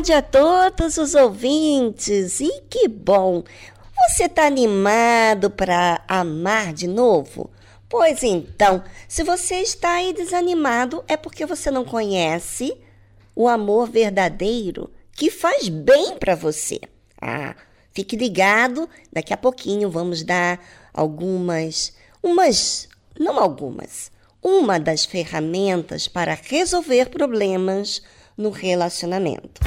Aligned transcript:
Tarde 0.00 0.12
a 0.14 0.22
todos 0.22 0.96
os 0.96 1.14
ouvintes 1.14 2.40
e 2.40 2.62
que 2.70 2.88
bom! 2.88 3.44
Você 4.08 4.24
está 4.24 4.46
animado 4.46 5.50
para 5.50 6.02
amar 6.08 6.72
de 6.72 6.86
novo? 6.86 7.50
Pois 7.86 8.22
então, 8.22 8.82
se 9.06 9.22
você 9.22 9.56
está 9.56 9.96
aí 9.96 10.14
desanimado, 10.14 11.04
é 11.06 11.18
porque 11.18 11.44
você 11.44 11.70
não 11.70 11.84
conhece 11.84 12.74
o 13.36 13.46
amor 13.46 13.90
verdadeiro 13.90 14.90
que 15.12 15.30
faz 15.30 15.68
bem 15.68 16.16
para 16.16 16.34
você. 16.34 16.80
Ah, 17.20 17.54
fique 17.92 18.16
ligado, 18.16 18.88
daqui 19.12 19.34
a 19.34 19.36
pouquinho 19.36 19.90
vamos 19.90 20.22
dar 20.22 20.64
algumas, 20.94 21.92
umas, 22.22 22.88
não 23.18 23.38
algumas, 23.38 24.10
uma 24.42 24.80
das 24.80 25.04
ferramentas 25.04 26.08
para 26.08 26.38
resolver 26.42 27.10
problemas 27.10 28.00
no 28.34 28.48
relacionamento. 28.48 29.60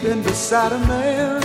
You've 0.00 0.10
been 0.10 0.22
beside 0.22 0.72
a 0.72 0.78
man. 0.86 1.42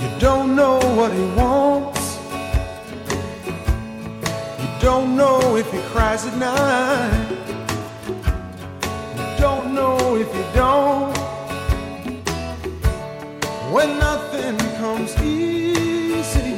You 0.00 0.20
don't 0.20 0.54
know 0.56 0.78
what 0.96 1.12
he 1.12 1.24
wants. 1.36 2.18
You 4.60 4.68
don't 4.80 5.16
know 5.16 5.56
if 5.56 5.70
he 5.70 5.80
cries 5.92 6.24
at 6.26 6.36
night. 6.38 7.28
You 9.16 9.40
don't 9.40 9.74
know 9.74 10.16
if 10.16 10.34
you 10.34 10.44
don't. 10.54 11.16
When 13.72 13.98
nothing 13.98 14.56
comes 14.78 15.16
easy, 15.20 16.54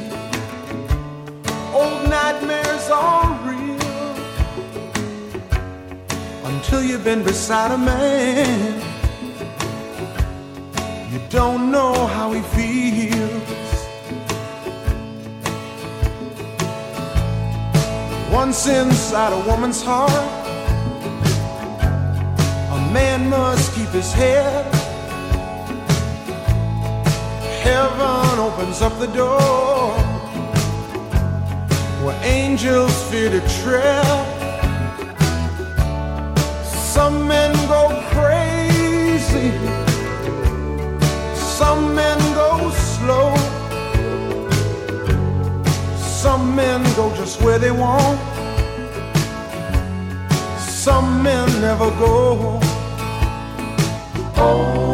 old 1.73 2.09
nightmares 2.09 2.91
are 2.91 3.33
real. 3.49 4.15
Until 6.45 6.83
you've 6.83 7.05
been 7.05 7.23
beside 7.23 7.73
a 7.73 7.79
man, 7.79 8.94
you 11.15 11.21
don't 11.31 11.71
know 11.71 12.07
how 12.07 12.33
he 12.33 12.43
feels. 12.55 13.71
Once 18.31 18.67
inside 18.67 19.33
a 19.33 19.49
woman's 19.49 19.83
heart, 19.83 20.11
a 22.77 22.93
man 22.93 23.31
must 23.31 23.75
keep 23.75 23.89
his 23.89 24.13
head 24.13 24.85
heaven 27.65 28.39
opens 28.39 28.83
up 28.83 28.93
the 28.99 29.07
door 29.07 29.91
where 32.05 32.19
angels 32.23 32.95
fear 33.11 33.31
to 33.31 33.41
tread. 33.63 34.05
Some 36.95 37.27
men 37.27 37.53
go 37.67 37.83
crazy, 38.13 39.49
some 41.59 41.95
men 41.95 42.19
go 42.35 42.69
slow, 42.71 43.33
some 45.97 46.57
men 46.57 46.83
go 46.97 47.15
just 47.15 47.41
where 47.43 47.61
they 47.61 47.71
want, 47.71 48.19
some 50.59 51.23
men 51.23 51.47
never 51.61 51.91
go. 51.91 52.59
Oh. 54.37 54.94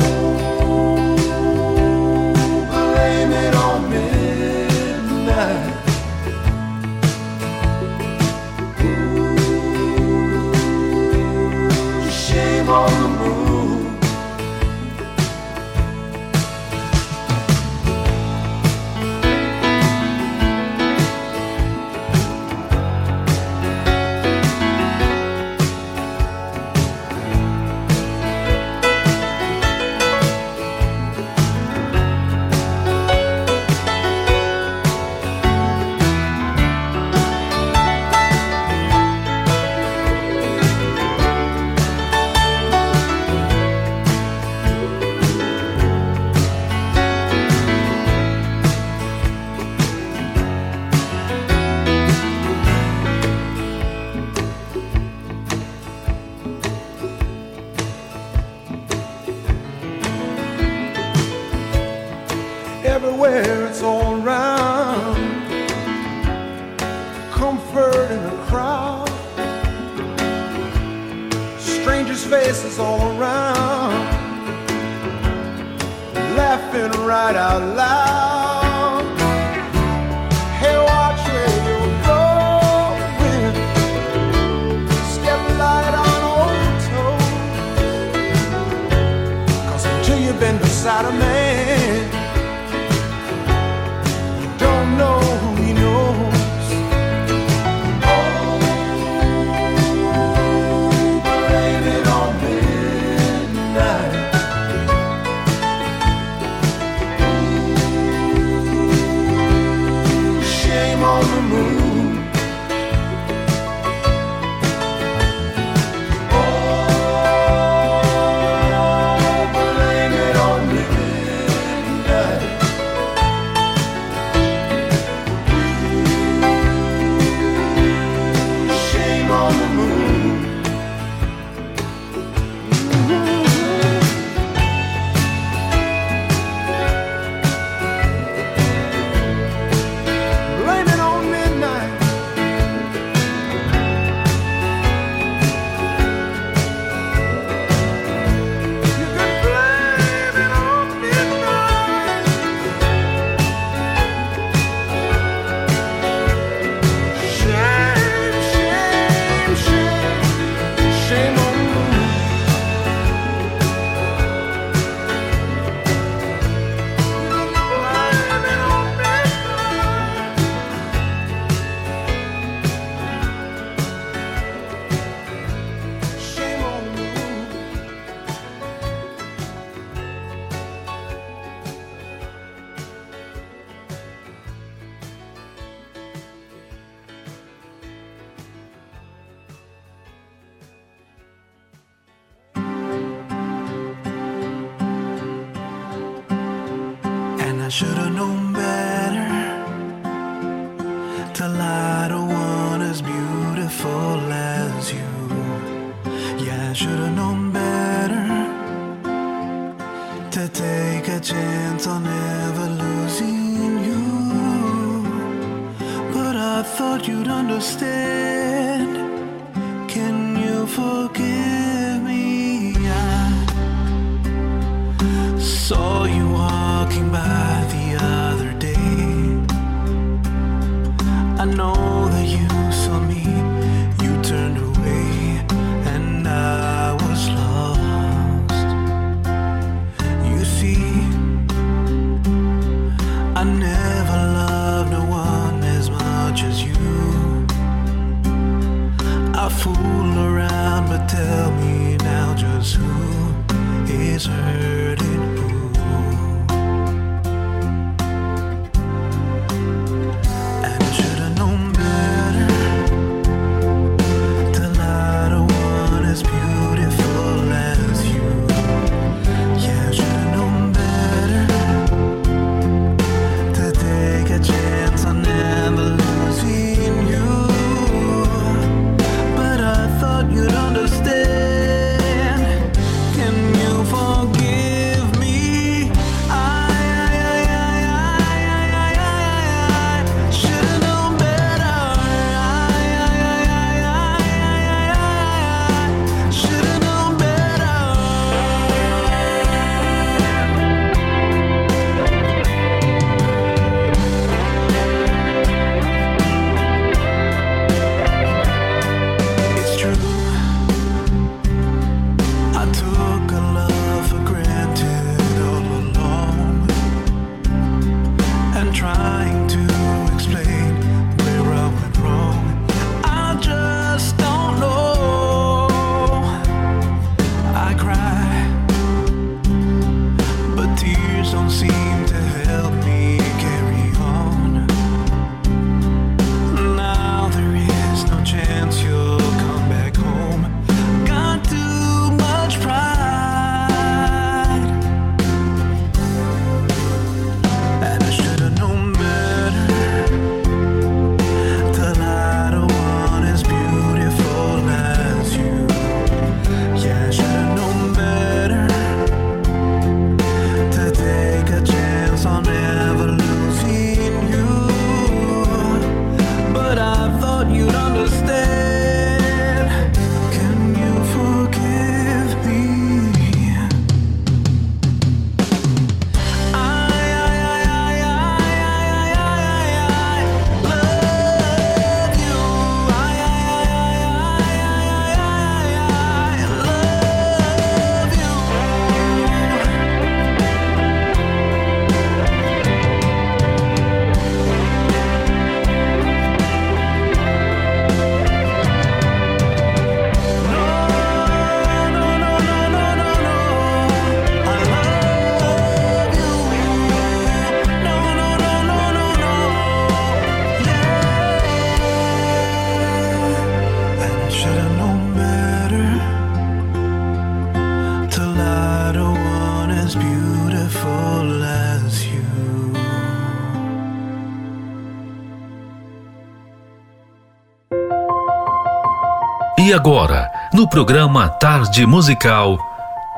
E 429.70 429.72
agora, 429.72 430.28
no 430.52 430.68
programa 430.68 431.28
Tarde 431.28 431.86
Musical, 431.86 432.58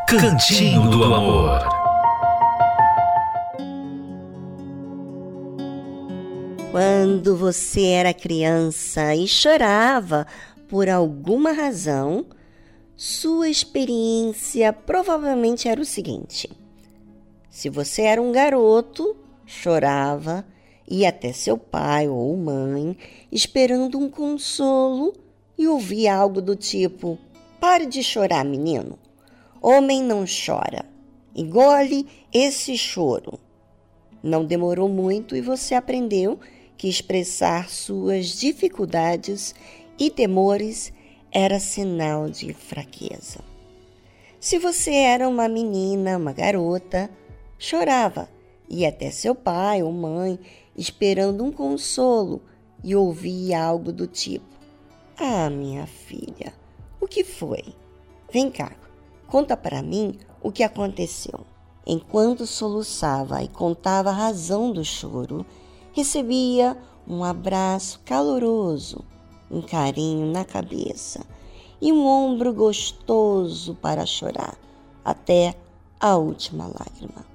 Cantinho 0.06 0.82
do 0.90 1.02
Amor. 1.02 1.62
Quando 6.71 7.38
você 7.38 7.87
era 7.87 8.12
criança 8.12 9.14
e 9.14 9.26
chorava 9.26 10.26
por 10.68 10.90
alguma 10.90 11.52
razão, 11.52 12.26
sua 12.94 13.49
experiência 13.49 14.75
provavelmente 14.75 15.68
era 15.68 15.80
o 15.80 15.87
seguinte: 15.87 16.50
se 17.49 17.71
você 17.71 18.02
era 18.02 18.21
um 18.21 18.30
garoto, 18.30 19.16
chorava, 19.47 20.44
ia 20.87 21.09
até 21.09 21.32
seu 21.32 21.56
pai 21.56 22.09
ou 22.09 22.37
mãe 22.37 22.94
esperando 23.32 23.99
um 23.99 24.11
consolo 24.11 25.21
e 25.59 25.66
ouvia 25.66 26.14
algo 26.14 26.40
do 26.40 26.56
tipo: 26.56 27.18
pare 27.61 27.87
de 27.87 28.02
chorar, 28.02 28.44
menino. 28.44 28.99
Homem 29.61 30.02
não 30.02 30.25
chora. 30.25 30.85
Engole 31.35 32.06
esse 32.32 32.76
choro. 32.76 33.38
Não 34.23 34.44
demorou 34.44 34.88
muito 34.88 35.35
e 35.37 35.40
você 35.40 35.75
aprendeu 35.75 36.38
que 36.76 36.88
expressar 36.88 37.68
suas 37.68 38.28
dificuldades 38.28 39.54
e 39.99 40.11
temores 40.11 40.92
era 41.30 41.59
sinal 41.61 42.28
de 42.28 42.52
fraqueza. 42.52 43.40
Se 44.38 44.59
você 44.59 44.92
era 44.92 45.28
uma 45.28 45.49
menina, 45.49 46.18
uma 46.18 46.32
garota, 46.32 47.09
chorava, 47.59 48.28
ia 48.68 48.88
até 48.88 49.11
seu 49.11 49.35
pai 49.35 49.82
ou 49.82 49.92
mãe 49.92 50.38
esperando 50.76 51.44
um 51.44 51.52
consolo 51.52 52.42
e 52.82 52.97
ouvia 52.97 53.62
algo 53.62 53.92
do 53.92 54.06
tipo: 54.06 54.51
Ah, 55.19 55.50
minha 55.50 55.87
filha, 55.87 56.54
o 56.99 57.07
que 57.07 57.23
foi? 57.23 57.62
Vem 58.33 58.50
cá, 58.50 58.73
conta 59.26 59.57
para 59.57 59.83
mim 59.83 60.19
o 60.42 60.50
que 60.50 60.62
aconteceu. 60.62 61.40
Enquanto 61.87 62.47
soluçava 62.47 63.42
e 63.42 63.49
contava 63.49 64.09
a 64.09 64.14
razão 64.14 64.73
do 64.73 64.83
choro, 64.83 65.45
recebia 65.92 66.76
um 67.07 67.23
abraço 67.23 68.00
caloroso, 68.07 69.04
um 69.50 69.61
carinho 69.61 70.26
na 70.26 70.47
cabeça 70.47 71.26
e 71.78 71.92
um 71.92 72.07
ombro 72.07 72.54
gostoso 72.54 73.75
para 73.75 74.07
chorar 74.07 74.57
até 75.04 75.54
a 76.00 76.16
última 76.16 76.66
lágrima. 76.66 77.26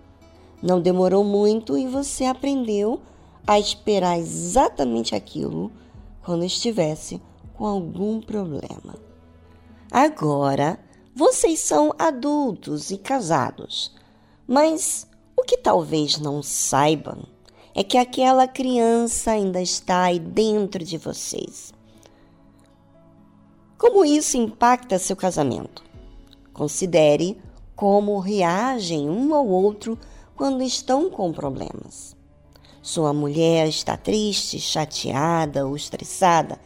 Não 0.64 0.82
demorou 0.82 1.24
muito 1.24 1.78
e 1.78 1.86
você 1.86 2.26
aprendeu 2.26 3.00
a 3.46 3.60
esperar 3.60 4.18
exatamente 4.18 5.14
aquilo 5.14 5.72
quando 6.24 6.44
estivesse 6.44 7.22
com 7.58 7.66
algum 7.66 8.22
problema. 8.22 8.96
Agora 9.92 10.80
vocês 11.16 11.60
são 11.62 11.94
adultos 11.98 12.92
e 12.92 12.98
casados, 12.98 13.92
mas 14.48 15.08
o 15.36 15.42
que 15.42 15.58
talvez 15.58 16.20
não 16.20 16.44
saibam 16.44 17.26
é 17.74 17.84
que 17.84 17.98
aquela 17.98 18.48
criança 18.48 19.32
ainda 19.32 19.60
está 19.62 20.04
aí 20.04 20.20
dentro 20.20 20.84
de 20.84 20.98
vocês. 20.98 21.74
Como 23.78 24.06
isso 24.06 24.38
impacta 24.38 25.00
seu 25.00 25.16
casamento? 25.16 25.84
Considere 26.54 27.40
como 27.76 28.20
reagem 28.20 29.10
um 29.10 29.34
ao 29.34 29.48
outro 29.48 29.98
quando 30.36 30.64
estão 30.64 31.10
com 31.10 31.32
problemas. 31.32 32.16
Sua 32.82 33.14
mulher 33.14 33.68
está 33.68 33.98
triste, 33.98 34.60
chateada 34.60 35.68
ou 35.68 35.76
estressada, 35.76 36.60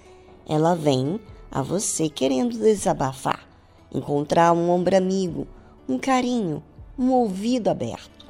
ela 0.47 0.75
vem 0.75 1.19
a 1.51 1.61
você 1.61 2.09
querendo 2.09 2.57
desabafar, 2.57 3.47
encontrar 3.93 4.53
um 4.53 4.69
ombro 4.69 4.95
amigo, 4.95 5.47
um 5.87 5.97
carinho, 5.97 6.63
um 6.97 7.11
ouvido 7.11 7.69
aberto. 7.69 8.25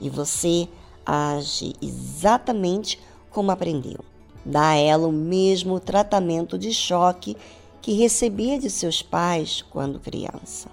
E 0.00 0.08
você 0.08 0.68
age 1.04 1.74
exatamente 1.80 3.00
como 3.30 3.50
aprendeu. 3.50 4.00
Dá 4.44 4.70
a 4.70 4.76
ela 4.76 5.06
o 5.06 5.12
mesmo 5.12 5.78
tratamento 5.80 6.58
de 6.58 6.72
choque 6.72 7.36
que 7.80 7.92
recebia 7.92 8.58
de 8.58 8.70
seus 8.70 9.02
pais 9.02 9.62
quando 9.70 10.00
criança. 10.00 10.68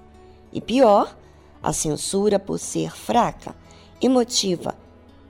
E 0.52 0.62
pior, 0.62 1.16
a 1.62 1.74
censura 1.74 2.40
por 2.40 2.60
ser 2.60 2.92
fraca, 2.96 3.56
emotiva 4.02 4.76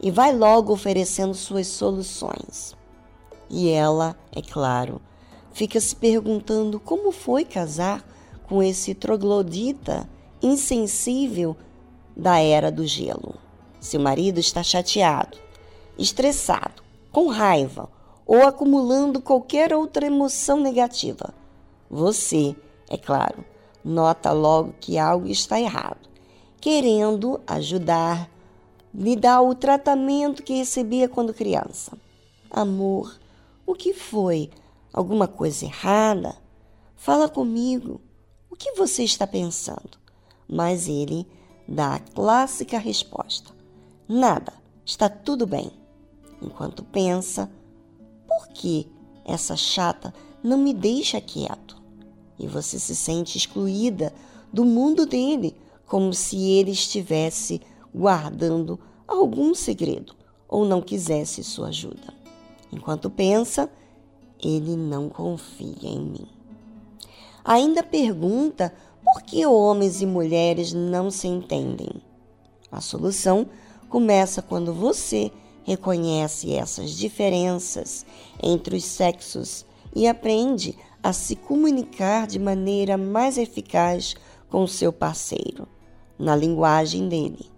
e 0.01 0.11
vai 0.11 0.35
logo 0.35 0.73
oferecendo 0.73 1.33
suas 1.33 1.67
soluções. 1.67 2.75
E 3.49 3.69
ela, 3.69 4.15
é 4.31 4.41
claro, 4.41 5.01
fica 5.55 5.79
se 5.79 5.95
perguntando 5.95 6.81
como 6.81 7.13
foi 7.13 7.45
casar 7.45 8.05
com 8.43 8.61
esse 8.61 8.93
troglodita 8.93 10.07
insensível 10.43 11.55
da 12.13 12.39
era 12.39 12.69
do 12.69 12.85
gelo. 12.85 13.35
Seu 13.79 14.01
marido 14.01 14.37
está 14.37 14.61
chateado, 14.61 15.37
estressado, 15.97 16.83
com 17.09 17.27
raiva 17.27 17.89
ou 18.25 18.43
acumulando 18.45 19.21
qualquer 19.21 19.73
outra 19.73 20.05
emoção 20.05 20.59
negativa. 20.59 21.33
Você, 21.89 22.53
é 22.89 22.97
claro, 22.97 23.45
nota 23.81 24.33
logo 24.33 24.75
que 24.81 24.97
algo 24.97 25.27
está 25.27 25.57
errado, 25.57 26.09
querendo 26.59 27.39
ajudar, 27.47 28.29
lhe 28.93 29.15
dar 29.15 29.41
o 29.41 29.55
tratamento 29.55 30.43
que 30.43 30.55
recebia 30.55 31.07
quando 31.07 31.33
criança. 31.33 31.97
Amor, 32.51 33.17
o 33.65 33.73
que 33.73 33.93
foi? 33.93 34.49
Alguma 34.95 35.27
coisa 35.27 35.65
errada? 35.65 36.37
Fala 36.95 37.27
comigo. 37.27 37.99
O 38.49 38.55
que 38.55 38.75
você 38.75 39.03
está 39.03 39.27
pensando? 39.27 39.97
Mas 40.47 40.87
ele 40.87 41.27
dá 41.67 41.95
a 41.95 41.99
clássica 41.99 42.77
resposta: 42.77 43.51
Nada, 44.07 44.53
está 44.85 45.09
tudo 45.09 45.45
bem. 45.45 45.69
Enquanto 46.41 46.81
pensa, 46.81 47.51
por 48.25 48.47
que 48.53 48.87
essa 49.25 49.57
chata 49.57 50.13
não 50.41 50.57
me 50.57 50.73
deixa 50.73 51.19
quieto? 51.19 51.75
E 52.39 52.47
você 52.47 52.79
se 52.79 52.95
sente 52.95 53.37
excluída 53.37 54.13
do 54.53 54.63
mundo 54.63 55.05
dele, 55.05 55.57
como 55.85 56.13
se 56.13 56.41
ele 56.41 56.71
estivesse 56.71 57.59
guardando 57.93 58.79
algum 59.05 59.53
segredo 59.53 60.15
ou 60.47 60.63
não 60.63 60.81
quisesse 60.81 61.43
sua 61.43 61.67
ajuda. 61.67 62.13
Enquanto 62.71 63.09
pensa, 63.09 63.69
ele 64.45 64.75
não 64.75 65.09
confia 65.09 65.89
em 65.89 65.99
mim. 65.99 66.27
Ainda 67.43 67.81
pergunta 67.81 68.73
por 69.03 69.23
que 69.23 69.45
homens 69.45 70.01
e 70.01 70.05
mulheres 70.05 70.73
não 70.73 71.09
se 71.09 71.27
entendem. 71.27 71.89
A 72.71 72.81
solução 72.81 73.47
começa 73.89 74.41
quando 74.41 74.73
você 74.73 75.31
reconhece 75.63 76.53
essas 76.53 76.91
diferenças 76.91 78.05
entre 78.41 78.75
os 78.75 78.83
sexos 78.83 79.65
e 79.95 80.07
aprende 80.07 80.77
a 81.01 81.13
se 81.13 81.35
comunicar 81.35 82.27
de 82.27 82.39
maneira 82.39 82.97
mais 82.97 83.37
eficaz 83.37 84.15
com 84.49 84.63
o 84.63 84.67
seu 84.67 84.91
parceiro, 84.91 85.67
na 86.17 86.35
linguagem 86.35 87.07
dele. 87.07 87.49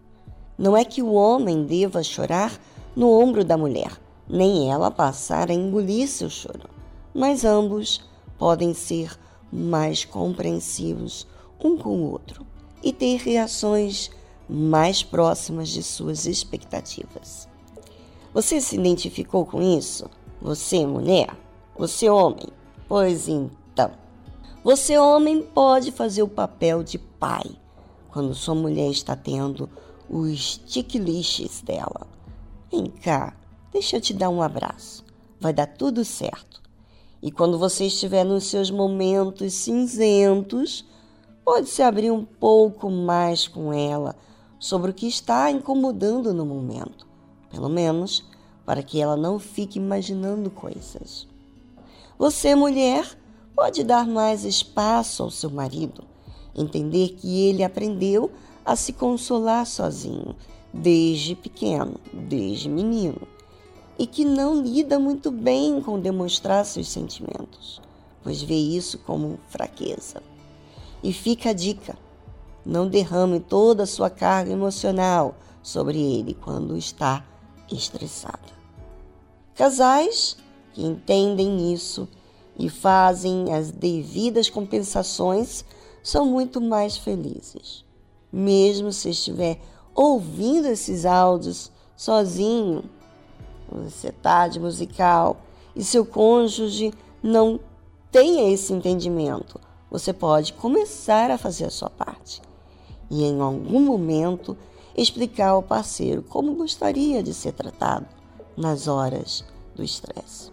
Não 0.58 0.76
é 0.76 0.84
que 0.84 1.02
o 1.02 1.14
homem 1.14 1.64
deva 1.66 2.04
chorar 2.04 2.60
no 2.96 3.12
ombro 3.12 3.44
da 3.44 3.58
mulher, 3.58 3.92
nem 4.28 4.72
ela 4.72 4.92
passar 4.92 5.50
a 5.50 5.54
engolir 5.54 6.08
seu 6.08 6.30
choro, 6.30 6.77
mas 7.18 7.44
ambos 7.44 8.00
podem 8.38 8.76
ser 8.76 9.18
mais 9.52 10.06
compreensivos 10.06 11.26
um 11.60 11.76
com 11.76 11.98
o 11.98 12.12
outro 12.12 12.46
e 12.84 12.94
ter 12.94 13.18
reações 13.18 14.12
mais 14.48 15.02
próximas 15.02 15.70
de 15.70 15.82
suas 15.82 16.28
expectativas. 16.28 17.50
Você 18.36 18.62
se 18.62 18.76
identificou 18.76 19.48
com 19.48 19.60
isso? 19.64 20.08
Você, 20.40 20.86
mulher? 20.86 21.36
Você, 21.76 22.08
homem? 22.08 22.50
Pois 22.88 23.28
então, 23.28 23.92
você, 24.64 24.96
homem, 25.00 25.42
pode 25.42 25.92
fazer 25.92 26.22
o 26.22 26.28
papel 26.28 26.84
de 26.84 27.00
pai 27.00 27.50
quando 28.12 28.36
sua 28.36 28.54
mulher 28.54 28.92
está 28.92 29.16
tendo 29.16 29.68
os 30.08 30.58
tiquiliches 30.68 31.62
dela. 31.62 32.06
Vem 32.72 32.86
cá, 32.86 33.36
deixa 33.72 33.98
eu 33.98 34.02
te 34.02 34.14
dar 34.14 34.30
um 34.30 34.42
abraço. 34.42 35.04
Vai 35.40 35.52
dar 35.52 35.66
tudo 35.66 36.06
certo. 36.06 36.67
E 37.22 37.32
quando 37.32 37.58
você 37.58 37.86
estiver 37.86 38.24
nos 38.24 38.46
seus 38.46 38.70
momentos 38.70 39.54
cinzentos, 39.54 40.86
pode 41.44 41.68
se 41.68 41.82
abrir 41.82 42.12
um 42.12 42.24
pouco 42.24 42.90
mais 42.90 43.48
com 43.48 43.74
ela 43.74 44.16
sobre 44.60 44.92
o 44.92 44.94
que 44.94 45.08
está 45.08 45.50
incomodando 45.50 46.34
no 46.34 46.46
momento, 46.46 47.08
pelo 47.50 47.70
menos 47.70 48.26
para 48.66 48.84
que 48.84 49.02
ela 49.02 49.16
não 49.16 49.40
fique 49.40 49.80
imaginando 49.80 50.52
coisas. 50.52 51.28
Você, 52.20 52.54
mulher, 52.54 53.18
pode 53.56 53.84
dar 53.84 54.06
mais 54.06 54.44
espaço 54.44 55.24
ao 55.24 55.32
seu 55.32 55.50
marido, 55.50 56.04
entender 56.56 57.10
que 57.10 57.48
ele 57.48 57.64
aprendeu 57.64 58.32
a 58.66 58.76
se 58.76 58.94
consolar 58.94 59.66
sozinho 59.66 60.36
desde 60.74 61.36
pequeno, 61.36 62.00
desde 62.14 62.70
menino 62.70 63.37
e 63.98 64.06
que 64.06 64.24
não 64.24 64.62
lida 64.62 65.00
muito 65.00 65.32
bem 65.32 65.82
com 65.82 66.00
demonstrar 66.00 66.66
seus 66.66 66.90
sentimentos, 66.90 67.82
pois 68.24 68.42
vê 68.42 68.56
isso 68.56 69.00
como 69.00 69.40
fraqueza. 69.50 70.22
E 71.04 71.12
fica 71.12 71.50
a 71.50 71.54
dica: 71.54 71.98
não 72.66 72.88
derrame 72.88 73.40
toda 73.40 73.84
a 73.84 73.88
sua 73.88 74.10
carga 74.10 74.52
emocional 74.52 75.36
sobre 75.64 76.00
ele 76.00 76.34
quando 76.34 76.78
está 76.78 77.26
estressada. 77.72 78.58
Casais 79.56 80.38
que 80.74 80.86
entendem 80.86 81.74
isso 81.74 82.08
e 82.58 82.70
fazem 82.70 83.54
as 83.54 83.72
devidas 83.72 84.50
compensações 84.50 85.66
são 86.04 86.26
muito 86.26 86.62
mais 86.62 86.98
felizes. 86.98 87.84
Mesmo 88.32 88.92
se 88.92 89.10
estiver 89.10 89.60
ouvindo 89.96 90.68
esses 90.68 91.06
áudios 91.06 91.72
sozinho, 91.96 92.84
você 93.72 94.12
tá 94.12 94.48
de 94.48 94.60
musical 94.60 95.42
e 95.76 95.84
seu 95.84 96.06
cônjuge 96.06 96.94
não 97.22 97.60
tenha 98.12 98.52
esse 98.52 98.74
entendimento, 98.74 99.60
você 99.90 100.14
pode 100.14 100.54
começar 100.54 101.32
a 101.32 101.38
fazer 101.38 101.66
a 101.66 101.70
sua 101.70 101.90
parte 101.90 102.42
e 103.10 103.24
em 103.24 103.40
algum 103.40 103.80
momento 103.80 104.58
explicar 104.96 105.50
ao 105.50 105.64
parceiro 105.64 106.24
como 106.24 106.56
gostaria 106.56 107.22
de 107.22 107.34
ser 107.34 107.54
tratado 107.54 108.08
nas 108.56 108.88
horas 108.88 109.44
do 109.76 109.84
estresse. 109.84 110.52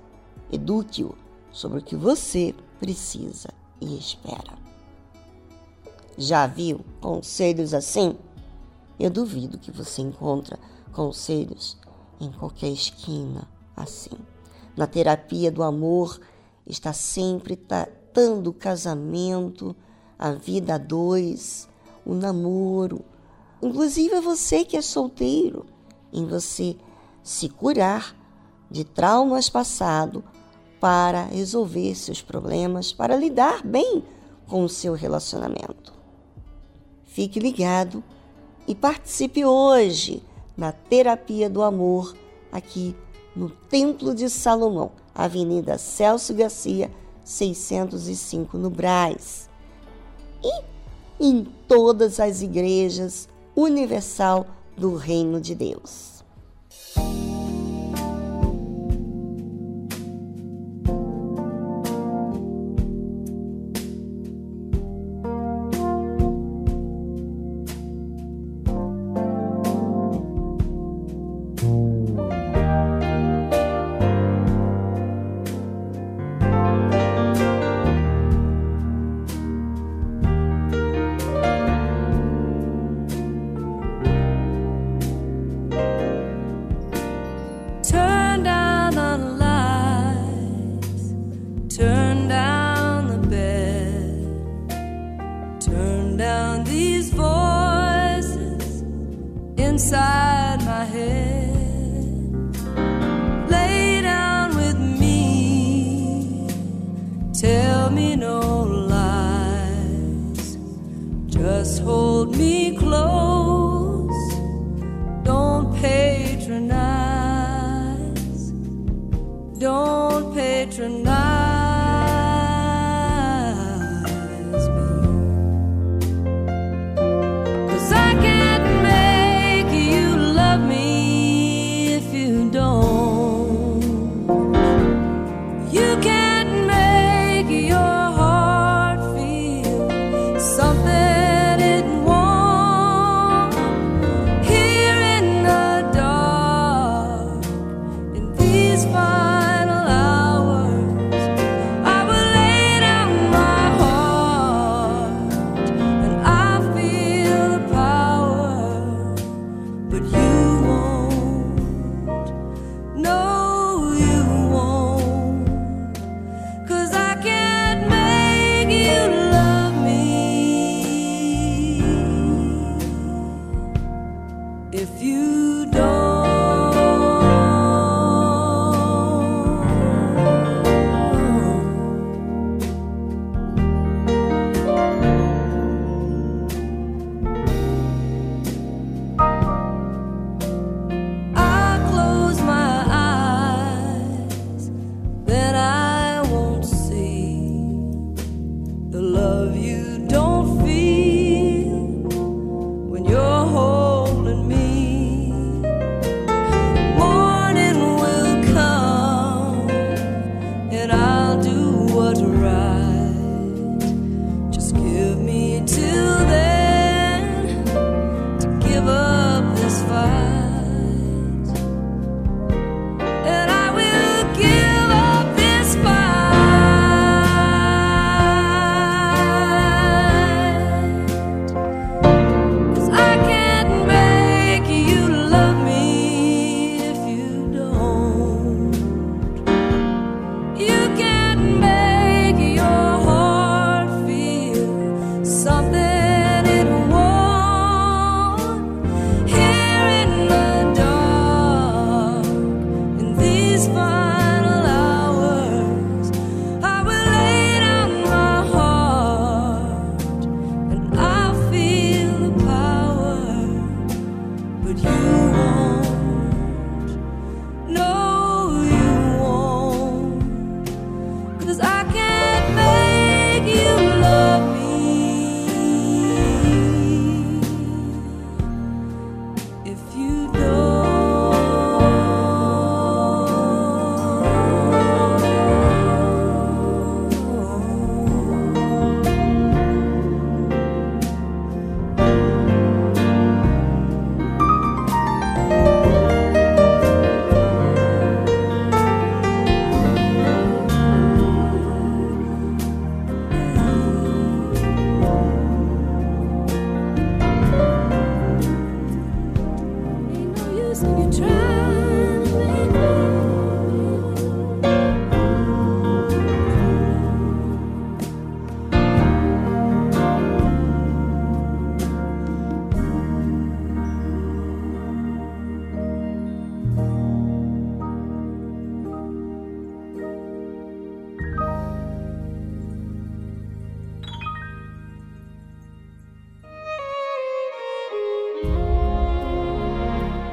Eduque-o 0.52 1.14
sobre 1.50 1.78
o 1.78 1.82
que 1.82 1.96
você 1.96 2.54
precisa 2.78 3.48
e 3.80 3.96
espera. 3.96 4.52
Já 6.16 6.46
viu 6.46 6.80
conselhos 7.00 7.74
assim? 7.74 8.16
Eu 9.00 9.10
duvido 9.10 9.58
que 9.58 9.72
você 9.72 10.02
encontra 10.02 10.58
conselhos 10.92 11.76
em 12.20 12.30
qualquer 12.30 12.68
esquina 12.68 13.48
assim. 13.76 14.16
Na 14.76 14.86
terapia 14.86 15.50
do 15.50 15.62
amor 15.62 16.20
está 16.66 16.92
sempre 16.92 17.56
tratando 17.56 18.48
o 18.48 18.54
casamento, 18.54 19.74
a 20.18 20.32
vida 20.32 20.74
a 20.74 20.78
dois, 20.78 21.68
o 22.04 22.14
namoro. 22.14 23.04
Inclusive 23.62 24.20
você 24.20 24.64
que 24.64 24.76
é 24.76 24.82
solteiro, 24.82 25.66
em 26.12 26.26
você 26.26 26.76
se 27.22 27.48
curar 27.48 28.16
de 28.70 28.84
traumas 28.84 29.48
passados 29.48 30.22
para 30.80 31.24
resolver 31.24 31.94
seus 31.94 32.20
problemas, 32.20 32.92
para 32.92 33.16
lidar 33.16 33.62
bem 33.64 34.04
com 34.46 34.64
o 34.64 34.68
seu 34.68 34.92
relacionamento. 34.94 35.94
Fique 37.04 37.38
ligado 37.38 38.02
e 38.66 38.74
participe 38.74 39.44
hoje 39.44 40.22
na 40.56 40.72
Terapia 40.72 41.48
do 41.50 41.62
Amor, 41.62 42.14
aqui 42.52 42.94
no 43.34 43.50
Templo 43.50 44.14
de 44.14 44.30
Salomão, 44.30 44.92
Avenida 45.14 45.78
Celso 45.78 46.34
Garcia, 46.34 46.90
605, 47.24 48.56
no 48.58 48.70
Braz. 48.70 49.48
E 50.42 50.62
em 51.18 51.44
todas 51.66 52.20
as 52.20 52.42
igrejas 52.42 53.28
universal 53.56 54.46
do 54.76 54.94
reino 54.94 55.40
de 55.40 55.54
Deus. 55.54 56.24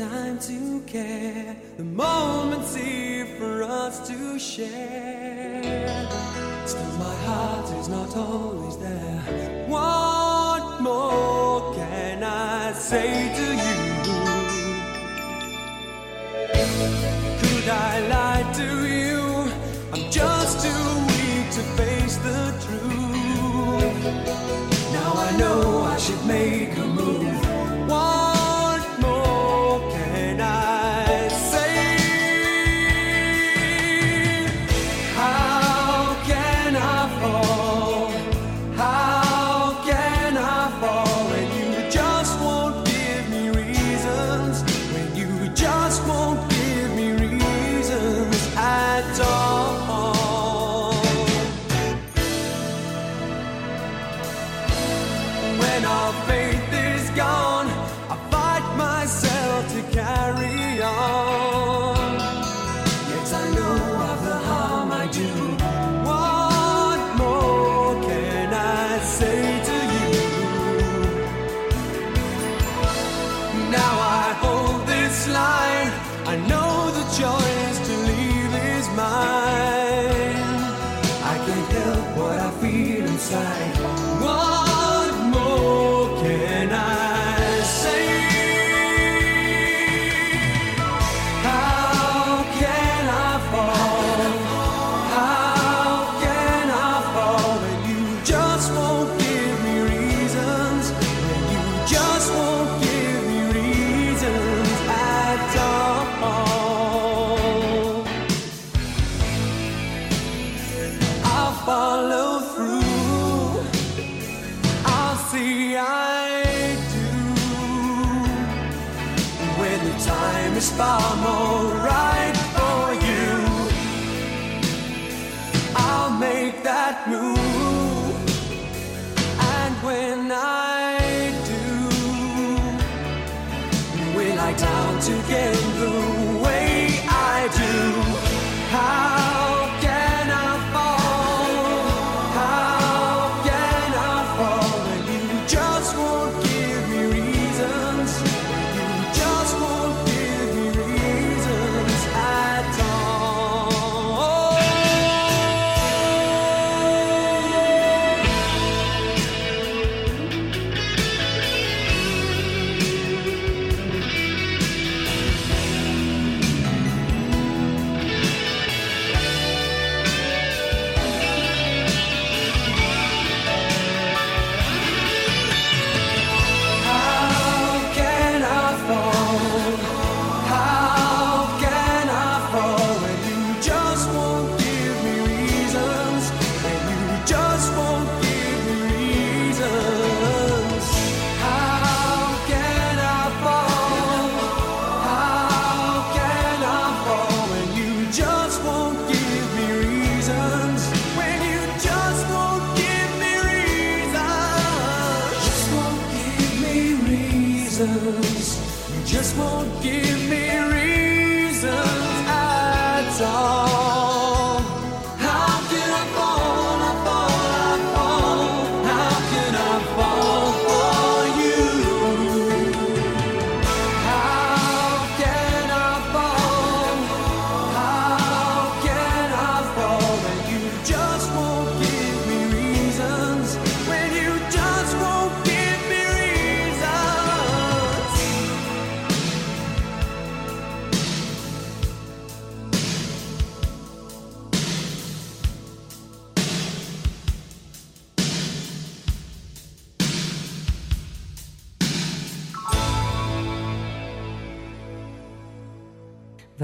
time 0.00 0.38
to 0.38 0.80
care. 0.86 1.54
The 1.76 1.84
moment's 1.84 2.74
here 2.74 3.26
for 3.38 3.62
us 3.62 4.08
to 4.08 4.38
share. 4.38 5.60
Still, 6.64 6.92
my 6.98 7.14
heart 7.26 7.70
is 7.78 7.88
not 7.88 8.16
always 8.16 8.78
there. 8.78 9.66
What 9.68 10.80
more 10.80 11.74
can 11.74 12.22
I 12.22 12.72
say 12.72 13.10
to 13.36 13.46
you? 13.64 13.79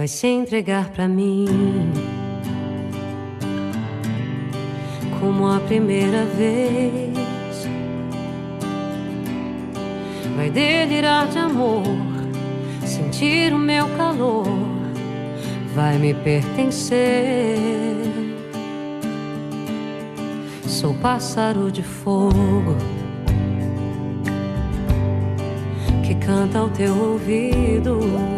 Vai 0.07 0.09
se 0.09 0.29
entregar 0.29 0.91
pra 0.91 1.09
mim 1.09 1.47
como 5.19 5.49
a 5.49 5.59
primeira 5.59 6.25
vez. 6.27 7.13
Vai 10.37 10.49
delirar 10.49 11.27
de 11.27 11.39
amor, 11.39 11.83
sentir 12.85 13.53
o 13.53 13.59
meu 13.59 13.89
calor, 13.97 14.47
vai 15.75 15.99
me 15.99 16.15
pertencer. 16.15 17.57
Sou 20.69 20.95
pássaro 20.95 21.69
de 21.73 21.83
fogo 21.83 22.77
que 26.07 26.15
canta 26.15 26.61
ao 26.61 26.69
teu 26.69 26.97
ouvido. 26.97 28.36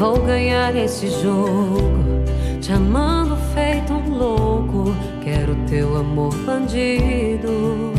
Vou 0.00 0.18
ganhar 0.22 0.74
esse 0.74 1.10
jogo, 1.10 2.24
te 2.58 2.72
amando 2.72 3.36
feito 3.52 3.92
um 3.92 4.16
louco. 4.16 4.96
Quero 5.22 5.54
teu 5.68 5.94
amor 5.94 6.34
bandido. 6.36 7.92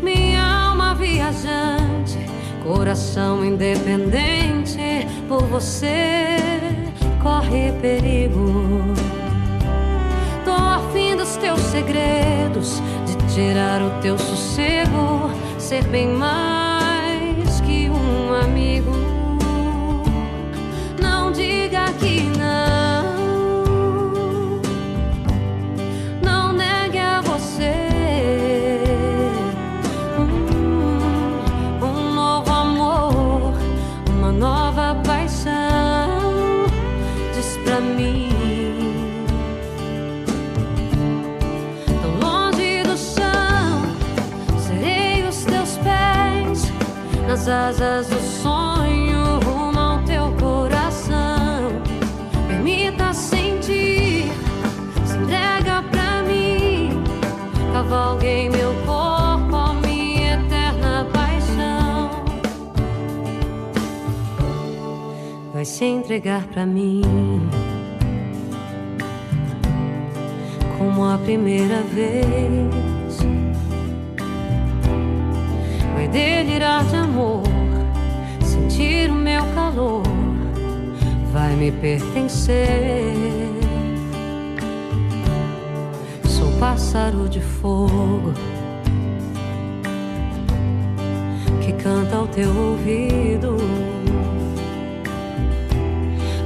Minha 0.00 0.68
alma 0.68 0.94
viajante, 0.94 2.20
coração 2.62 3.44
independente. 3.44 5.08
Por 5.28 5.42
você 5.46 6.36
corre 7.20 7.72
perigo. 7.82 8.94
Tô 10.44 10.52
afim 10.52 11.16
dos 11.16 11.34
teus 11.34 11.58
segredos, 11.62 12.80
de 13.04 13.34
tirar 13.34 13.82
o 13.82 13.90
teu 14.00 14.16
sossego, 14.16 15.28
ser 15.58 15.82
bem 15.88 16.06
mais 16.06 16.57
nas 47.28 47.46
asas 47.46 48.06
do 48.06 48.18
sonho 48.20 49.38
rumo 49.44 49.78
ao 49.78 50.02
teu 50.04 50.32
coração. 50.40 51.68
Permita 52.48 53.12
sentir, 53.12 54.32
se 55.04 55.14
entrega 55.14 55.84
pra 55.90 56.22
mim. 56.22 57.02
Cavalgue 57.74 58.26
em 58.26 58.48
meu 58.48 58.72
corpo 58.86 59.54
a 59.54 59.74
minha 59.74 60.36
eterna 60.36 61.06
paixão. 61.12 62.10
Vai 65.52 65.66
se 65.66 65.84
entregar 65.84 66.44
pra 66.46 66.64
mim. 66.64 67.02
Como 70.78 71.04
a 71.04 71.18
primeira 71.18 71.82
vez, 71.82 72.97
delirar 76.12 76.84
de 76.84 76.96
amor, 76.96 77.42
sentir 78.42 79.10
o 79.10 79.14
meu 79.14 79.44
calor, 79.54 80.02
vai 81.32 81.54
me 81.54 81.70
pertencer. 81.70 83.14
Sou 86.24 86.50
pássaro 86.58 87.28
de 87.28 87.40
fogo 87.40 88.32
que 91.60 91.72
canta 91.74 92.16
ao 92.16 92.26
teu 92.28 92.48
ouvido. 92.48 93.56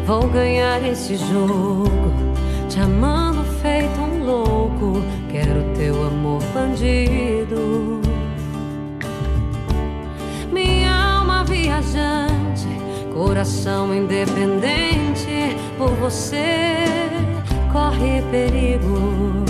Vou 0.07 0.29
ganhar 0.29 0.85
esse 0.85 1.17
jogo, 1.17 1.89
te 2.69 2.81
amando 2.81 3.45
feito 3.63 4.01
um 4.01 4.25
louco. 4.25 5.01
Quero 5.31 5.63
teu 5.77 5.95
amor 6.07 6.43
bandido. 6.53 8.02
Viajante, 11.83 12.69
coração 13.13 13.95
independente. 13.95 15.57
Por 15.77 15.91
você 15.97 16.85
corre 17.73 18.23
perigo. 18.31 19.45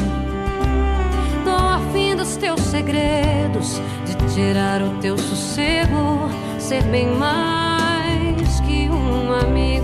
Tô 1.44 1.50
afim 1.50 2.16
dos 2.16 2.36
teus 2.36 2.60
segredos, 2.60 3.80
de 4.06 4.34
tirar 4.34 4.80
o 4.82 4.98
teu 5.00 5.18
sossego, 5.18 6.28
ser 6.58 6.82
bem 6.84 7.14
mais 7.14 8.60
que 8.60 8.88
um 8.88 9.32
amigo. 9.32 9.81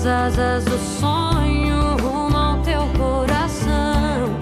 Nas 0.00 0.06
asas 0.06 0.64
do 0.64 0.78
sonho 0.98 1.96
rumo 1.98 2.36
ao 2.36 2.58
teu 2.62 2.86
coração. 2.96 4.34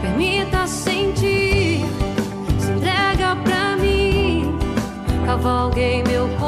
Permita 0.00 0.66
sentir, 0.66 1.84
se 2.58 2.70
entrega 2.70 3.36
pra 3.44 3.76
mim. 3.76 4.56
Cavalguei 5.26 6.02
meu 6.04 6.26
corpo, 6.38 6.45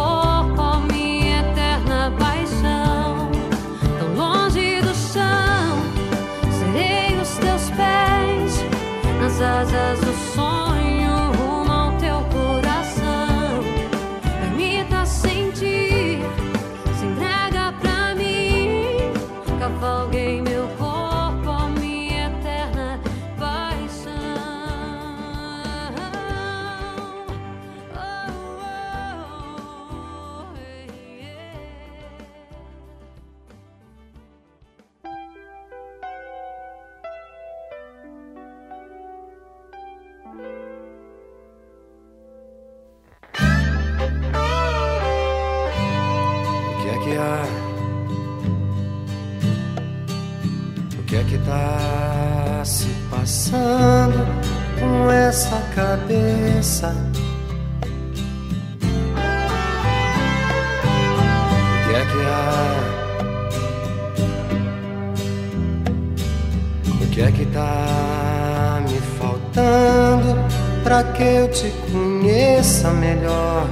que 67.18 67.22
é 67.22 67.32
que 67.32 67.46
tá 67.46 68.80
me 68.88 69.00
faltando 69.18 70.38
pra 70.84 71.02
que 71.02 71.24
eu 71.24 71.50
te 71.50 71.68
conheça 71.90 72.90
melhor? 72.90 73.66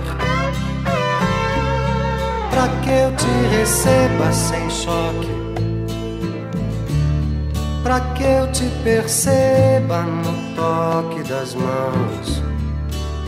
Pra 2.51 2.67
que 2.83 2.91
eu 2.91 3.15
te 3.15 3.57
receba 3.57 4.33
sem 4.33 4.69
choque? 4.69 5.31
Pra 7.85 8.01
que 8.17 8.25
eu 8.25 8.51
te 8.51 8.65
perceba 8.83 10.03
no 10.03 10.57
toque 10.57 11.23
das 11.29 11.55
mãos 11.55 12.43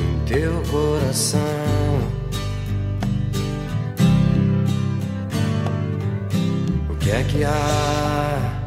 em 0.01 0.19
teu 0.27 0.61
coração? 0.69 1.39
O 6.91 6.97
que 6.97 7.09
é 7.13 7.23
que 7.23 7.45
há? 7.45 8.58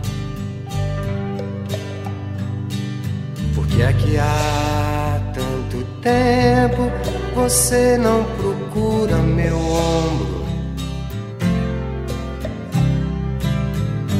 Que 3.71 3.81
é 3.81 3.93
que 3.93 4.17
há 4.17 5.19
tanto 5.33 5.83
tempo 6.01 6.91
você 7.33 7.97
não 7.97 8.23
procura 8.23 9.17
meu 9.17 9.57
ombro? 9.57 10.45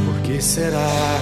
Por 0.06 0.22
que 0.24 0.41
será? 0.41 1.20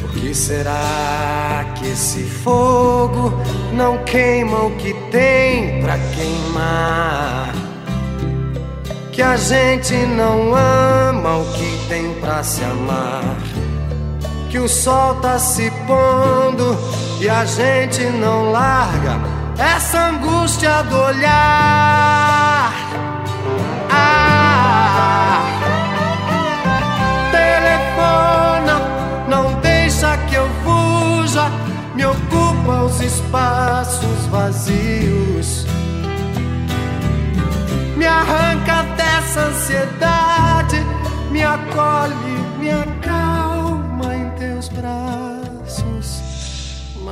Por 0.00 0.10
que 0.12 0.34
será 0.34 1.66
que 1.74 1.88
esse 1.88 2.22
fogo 2.22 3.32
não 3.72 3.98
queima 4.04 4.64
o 4.64 4.70
que 4.76 4.94
tem 5.10 5.82
pra 5.82 5.98
queimar? 6.14 7.54
Que 9.10 9.22
a 9.22 9.36
gente 9.36 9.94
não 9.94 10.54
ama 10.54 11.38
o 11.38 11.52
que 11.54 11.88
tem 11.88 12.14
pra 12.20 12.42
se 12.42 12.62
amar? 12.62 13.35
Que 14.50 14.58
o 14.58 14.68
sol 14.68 15.16
tá 15.16 15.38
se 15.38 15.70
pondo 15.86 16.78
e 17.20 17.28
a 17.28 17.44
gente 17.44 18.02
não 18.04 18.52
larga 18.52 19.18
essa 19.58 20.08
angústia 20.08 20.82
do 20.84 20.96
olhar. 20.96 22.72
Ah, 23.90 25.42
telefona, 27.32 28.80
não 29.28 29.54
deixa 29.60 30.16
que 30.28 30.34
eu 30.34 30.48
fuja, 30.62 31.50
me 31.94 32.04
ocupa 32.04 32.84
os 32.84 33.00
espaços 33.00 34.26
vazios. 34.30 35.66
Me 37.96 38.06
arranca 38.06 38.82
dessa 38.96 39.40
ansiedade, 39.40 40.84
me 41.30 41.42
acolhe, 41.42 42.44
me 42.58 42.70
acalma 42.70 43.25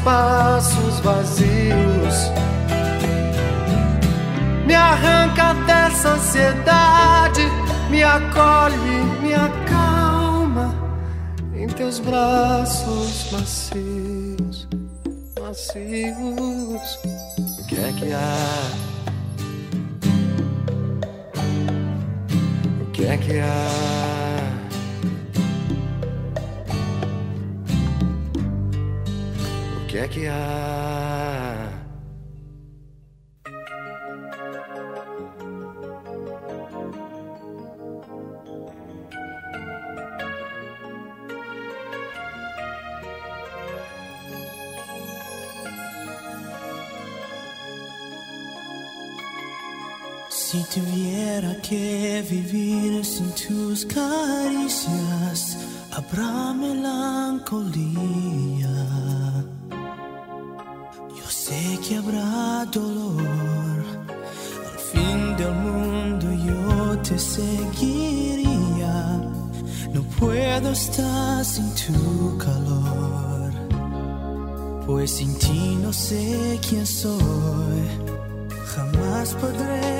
Espaços 0.00 1.00
vazios. 1.00 2.32
Me 4.66 4.74
arranca 4.74 5.52
dessa 5.66 6.10
ansiedade, 6.10 7.42
me 7.90 8.02
acolhe, 8.02 8.78
me 9.20 9.34
acalma 9.34 10.74
em 11.54 11.66
teus 11.68 11.98
braços 11.98 13.30
macios, 13.32 14.68
macios. 15.38 16.98
O 17.58 17.66
que 17.66 17.76
é 17.76 17.92
que 17.92 18.12
há? 18.12 18.70
O 22.80 22.90
que 22.92 23.04
é 23.04 23.16
que 23.18 23.38
há? 23.38 24.09
é 30.00 30.08
que 30.08 30.26
há? 30.26 31.68
Se 50.30 50.58
te 50.64 50.80
que 51.62 52.24
vivir 52.28 53.04
sin 53.04 53.30
tus 53.32 53.84
caricias, 53.84 55.58
habrá 55.92 56.52
melancolía. 56.54 57.80
que 61.90 61.96
habrá 61.96 62.64
dolor. 62.70 63.84
Al 64.72 64.78
fin 64.92 65.36
del 65.36 65.54
mundo 65.66 66.26
yo 66.48 66.96
te 67.02 67.18
seguiría. 67.18 68.94
No 69.92 70.02
puedo 70.20 70.70
estar 70.70 71.44
sin 71.44 71.68
tu 71.74 72.38
calor. 72.38 73.50
Pues 74.86 75.10
sin 75.16 75.34
ti 75.36 75.78
no 75.82 75.92
sé 75.92 76.60
quién 76.68 76.86
soy. 76.86 77.82
Jamás 78.72 79.34
podré 79.34 79.99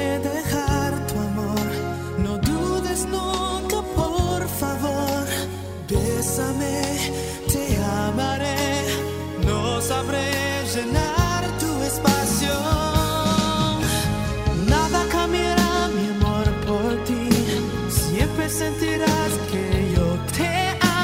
sentirás 18.61 19.33
que 19.51 19.65
yo 19.95 20.07
te 20.37 20.53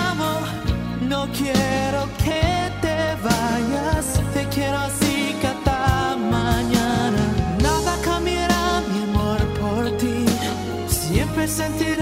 amo. 0.09 0.33
No 1.13 1.21
quiero 1.39 2.01
que 2.25 2.45
te 2.85 2.99
vayas, 3.29 4.05
te 4.35 4.43
quiero 4.55 4.77
así 4.89 5.35
cada 5.41 6.17
mañana. 6.17 7.23
Nada 7.67 7.93
cambiará 8.05 8.83
mi 8.91 8.99
amor 9.09 9.41
por 9.61 9.83
ti. 10.01 10.19
Siempre 10.87 11.49
sentirás 11.49 11.96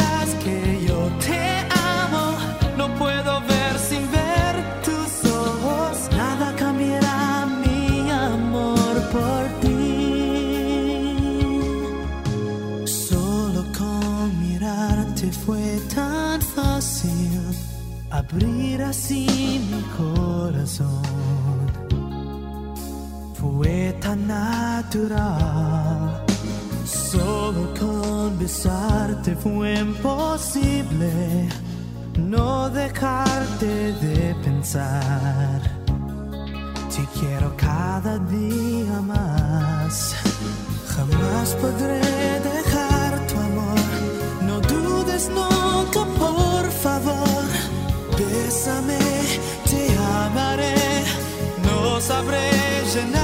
abrir 18.35 18.82
así 18.82 19.61
mi 19.70 19.82
corazón. 19.97 21.03
Fue 23.35 23.97
tan 24.01 24.26
natural, 24.26 26.24
solo 26.85 27.72
con 27.78 28.39
besarte 28.39 29.37
fue 29.37 29.78
imposible 29.78 31.49
no 32.18 32.68
dejarte 32.70 33.93
de 34.05 34.35
pensar. 34.43 35.61
Te 36.95 37.20
quiero 37.20 37.55
cada 37.57 38.18
día 38.18 39.01
más, 39.03 40.14
jamás 40.89 41.55
podré 41.61 42.13
sabré 52.14 52.46
na 53.10 53.24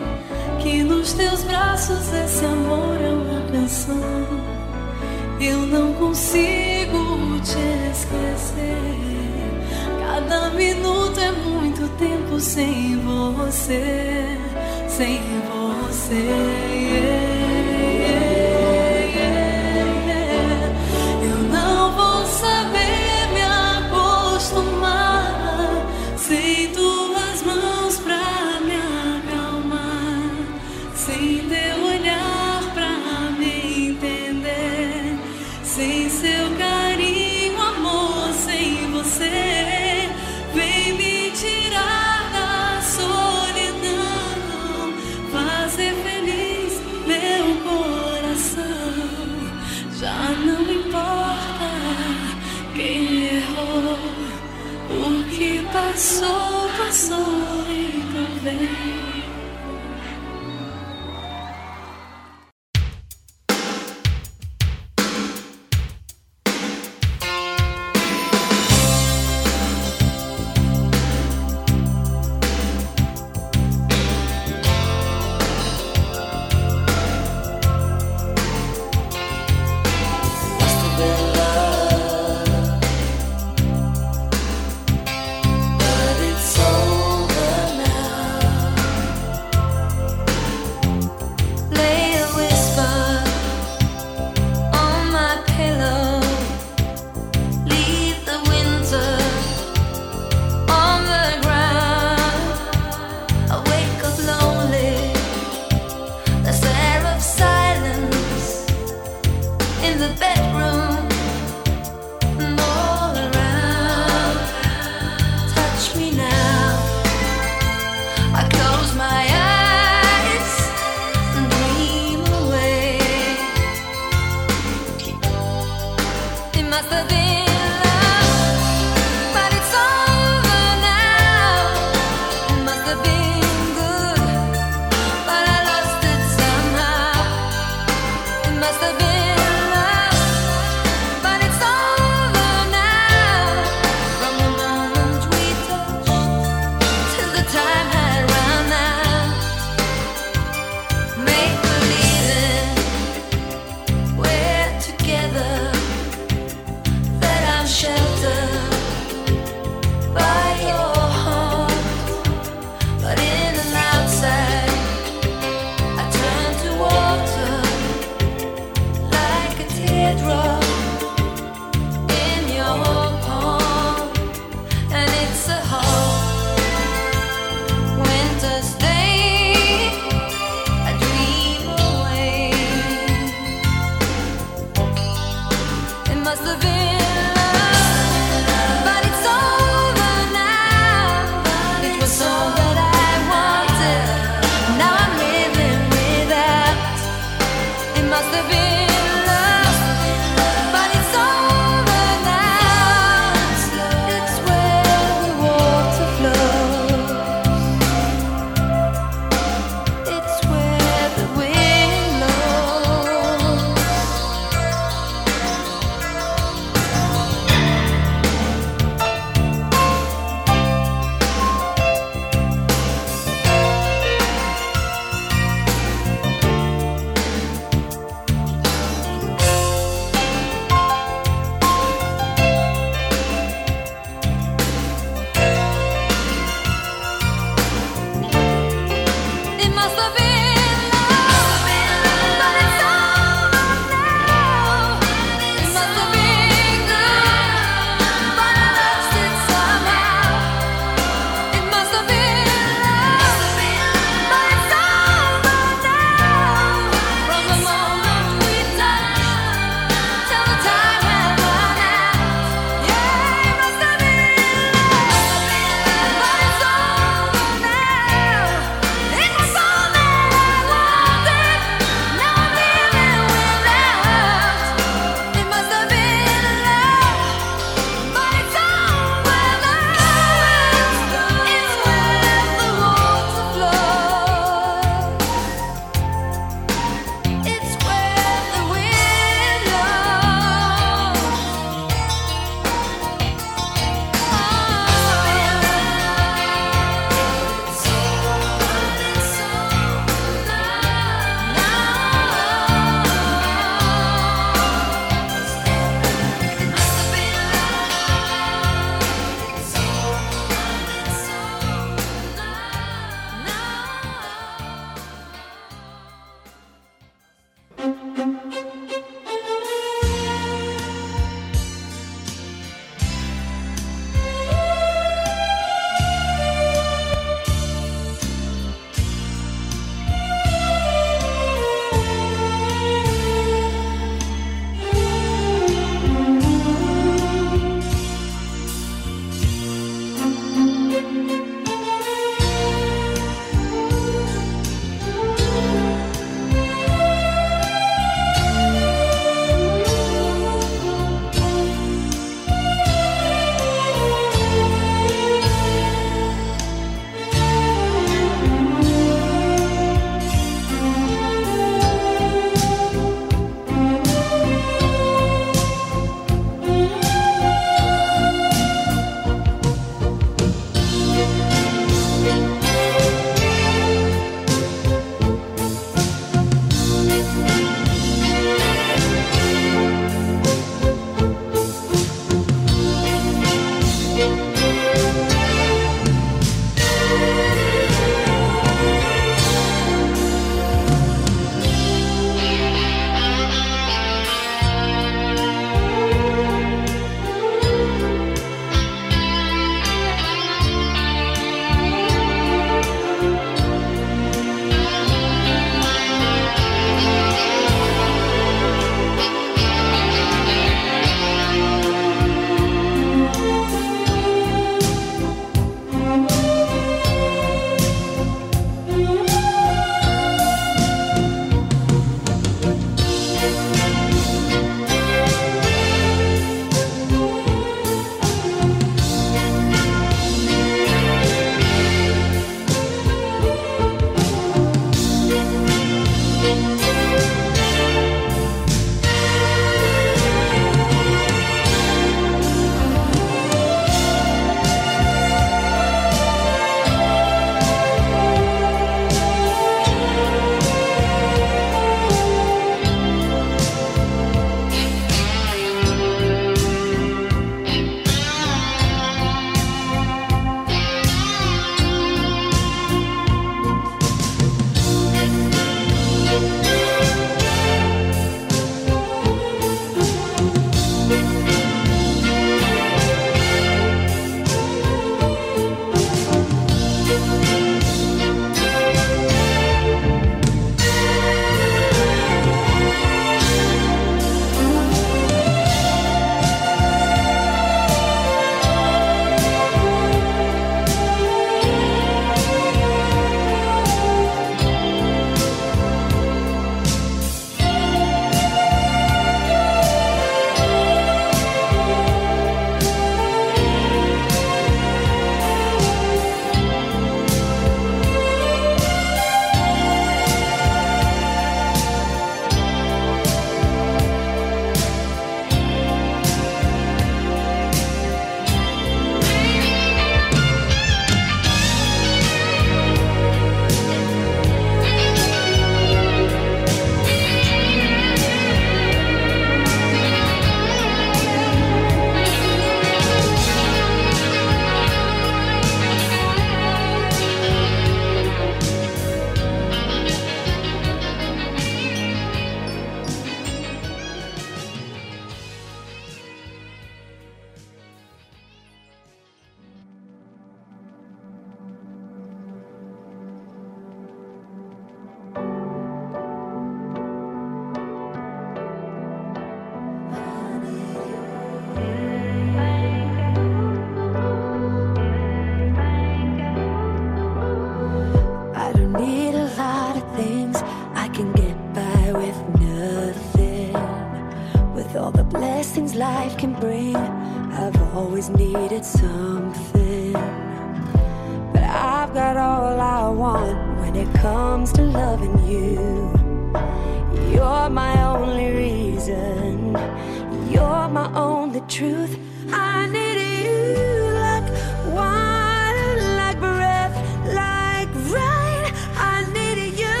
my 591.04 591.20
only 591.20 591.60
truth. 591.68 592.18
I 592.52 592.86
need 592.86 593.18
you 593.44 594.10
like 594.26 594.48
water, 594.94 595.90
like 596.16 596.38
breath, 596.38 596.96
like 597.34 597.92
rain. 598.14 598.64
I 598.96 599.26
need 599.34 599.58
you 599.82 600.00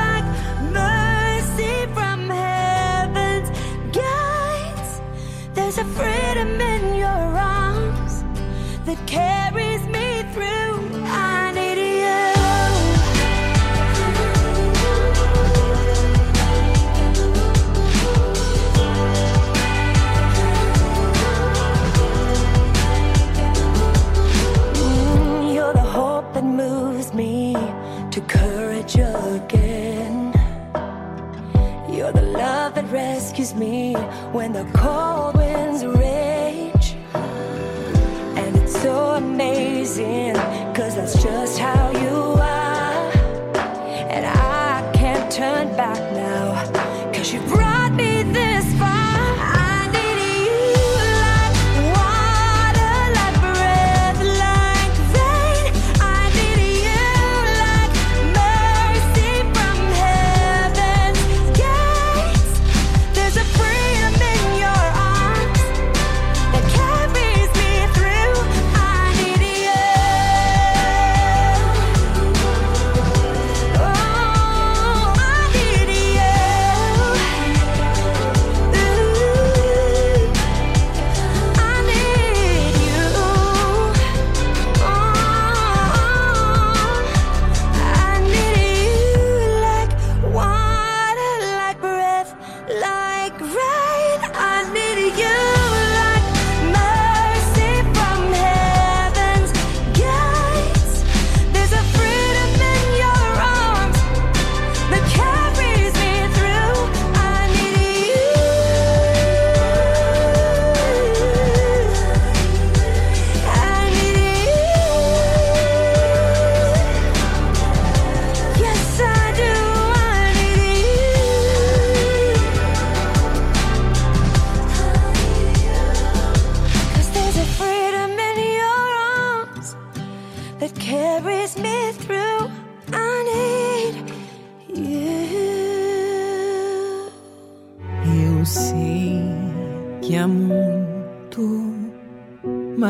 like 0.00 0.26
mercy 0.72 1.86
from 1.94 2.28
heaven's 2.28 3.48
gates. 3.92 5.00
There's 5.54 5.78
a 5.78 5.84
freedom 5.84 6.60
in 6.60 6.94
your 6.96 7.08
arms 7.08 8.24
that 8.84 8.98
cares. 9.06 9.43
when 34.34 34.52
the 34.52 34.64
cold 34.74 35.36
winds 35.36 35.86
rage. 35.86 36.96
And 37.14 38.56
it's 38.56 38.82
so 38.82 39.12
amazing, 39.12 40.34
cause 40.74 40.96
that's 40.96 41.22
just 41.22 41.56
how. 41.60 41.83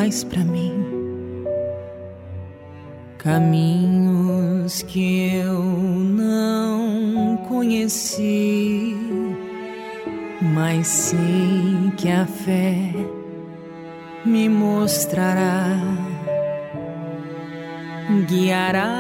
faz 0.04 0.22
para 0.22 0.44
mim. 0.44 0.84
Caminhos 3.16 4.82
que 4.82 5.36
eu 5.36 5.62
não 5.62 7.38
conheci, 7.48 8.94
mas 10.42 10.86
sei 10.86 11.90
que 11.96 12.10
a 12.10 12.26
fé 12.26 12.92
me 14.26 14.46
mostrará, 14.46 15.78
guiará 18.28 18.90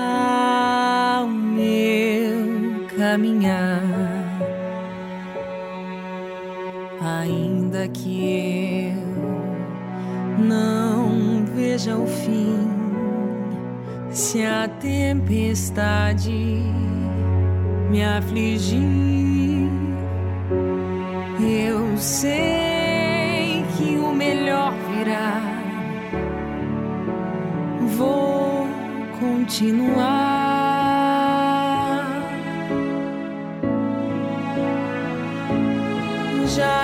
o 1.22 1.28
meu 1.28 2.86
caminhar 2.96 3.82
ainda 7.02 7.88
que 7.88 8.94
eu 8.96 9.34
não 10.42 10.83
veja 11.54 11.96
o 11.96 12.06
fim, 12.06 12.68
se 14.10 14.44
a 14.44 14.68
tempestade 14.68 16.32
me 17.90 18.02
afligir, 18.02 19.70
eu 21.40 21.96
sei 21.96 23.64
que 23.76 23.96
o 23.96 24.12
melhor 24.12 24.74
virá. 24.90 25.40
Vou 27.96 28.66
continuar. 29.20 30.34
Já 36.46 36.83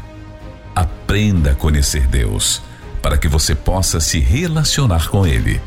Aprenda 0.75 1.51
a 1.51 1.55
conhecer 1.55 2.07
Deus, 2.07 2.61
para 3.01 3.17
que 3.17 3.27
você 3.27 3.53
possa 3.53 3.99
se 3.99 4.19
relacionar 4.19 5.09
com 5.09 5.25
Ele 5.25 5.61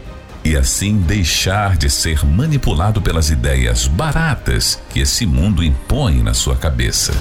e 0.45 0.57
assim 0.57 0.99
deixar 0.99 1.77
de 1.77 1.89
ser 1.89 2.25
manipulado 2.25 3.01
pelas 3.01 3.31
ideias 3.31 3.87
baratas 3.87 4.79
que 4.91 5.01
esse 5.01 5.25
mundo 5.25 5.65
impõe 5.65 6.23
na 6.23 6.35
sua 6.35 6.55
cabeça. 6.55 7.13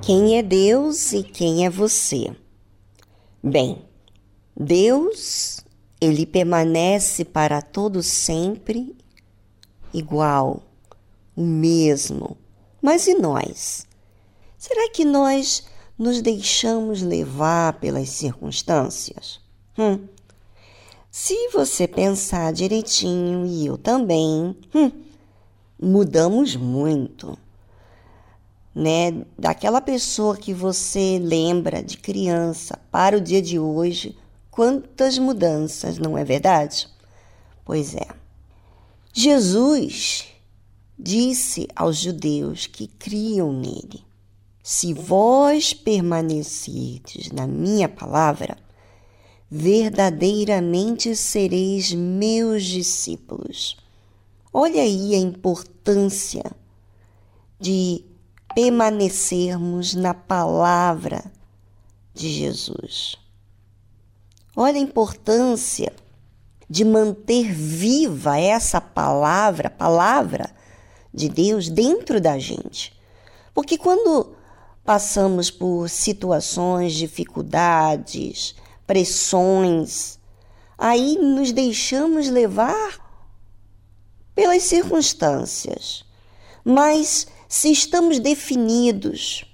Quem 0.00 0.38
é 0.38 0.42
Deus 0.42 1.12
e 1.12 1.22
quem 1.22 1.64
é 1.64 1.70
você? 1.70 2.30
Bem, 3.42 3.78
Deus, 4.58 5.60
ele 6.00 6.26
permanece 6.26 7.24
para 7.24 7.62
todo 7.62 8.02
sempre 8.02 8.96
igual, 9.92 10.62
o 11.36 11.42
mesmo. 11.42 12.36
Mas 12.80 13.06
e 13.06 13.14
nós? 13.14 13.86
Será 14.62 14.88
que 14.90 15.04
nós 15.04 15.64
nos 15.98 16.22
deixamos 16.22 17.02
levar 17.02 17.80
pelas 17.80 18.10
circunstâncias? 18.10 19.40
Hum. 19.76 20.06
Se 21.10 21.48
você 21.48 21.88
pensar 21.88 22.52
direitinho 22.52 23.44
e 23.44 23.66
eu 23.66 23.76
também, 23.76 24.56
hum, 24.72 24.92
mudamos 25.82 26.54
muito 26.54 27.36
né, 28.72 29.24
daquela 29.36 29.80
pessoa 29.80 30.36
que 30.36 30.54
você 30.54 31.18
lembra 31.20 31.82
de 31.82 31.96
criança 31.96 32.78
para 32.88 33.16
o 33.16 33.20
dia 33.20 33.42
de 33.42 33.58
hoje, 33.58 34.16
quantas 34.48 35.18
mudanças, 35.18 35.98
não 35.98 36.16
é 36.16 36.22
verdade? 36.22 36.88
Pois 37.64 37.96
é. 37.96 38.06
Jesus 39.12 40.28
disse 40.96 41.66
aos 41.74 41.96
judeus 41.96 42.68
que 42.68 42.86
criam 42.86 43.52
nele: 43.52 44.11
Se 44.62 44.94
vós 44.94 45.74
permanecerdes 45.74 47.32
na 47.32 47.46
minha 47.46 47.88
palavra, 47.88 48.56
verdadeiramente 49.50 51.16
sereis 51.16 51.92
meus 51.92 52.64
discípulos. 52.64 53.76
Olha 54.52 54.80
aí 54.80 55.14
a 55.14 55.18
importância 55.18 56.44
de 57.58 58.04
permanecermos 58.54 59.94
na 59.94 60.14
palavra 60.14 61.24
de 62.14 62.30
Jesus. 62.30 63.16
Olha 64.54 64.76
a 64.76 64.82
importância 64.82 65.92
de 66.68 66.84
manter 66.84 67.52
viva 67.52 68.38
essa 68.38 68.80
palavra, 68.80 69.68
palavra 69.68 70.54
de 71.12 71.28
Deus 71.28 71.68
dentro 71.68 72.20
da 72.20 72.38
gente. 72.38 72.94
Porque 73.52 73.76
quando 73.76 74.36
passamos 74.84 75.50
por 75.50 75.88
situações, 75.88 76.92
dificuldades, 76.94 78.54
pressões, 78.86 80.18
aí 80.76 81.16
nos 81.18 81.52
deixamos 81.52 82.28
levar 82.28 83.00
pelas 84.34 84.62
circunstâncias. 84.64 86.04
Mas 86.64 87.26
se 87.48 87.70
estamos 87.70 88.18
definidos 88.18 89.44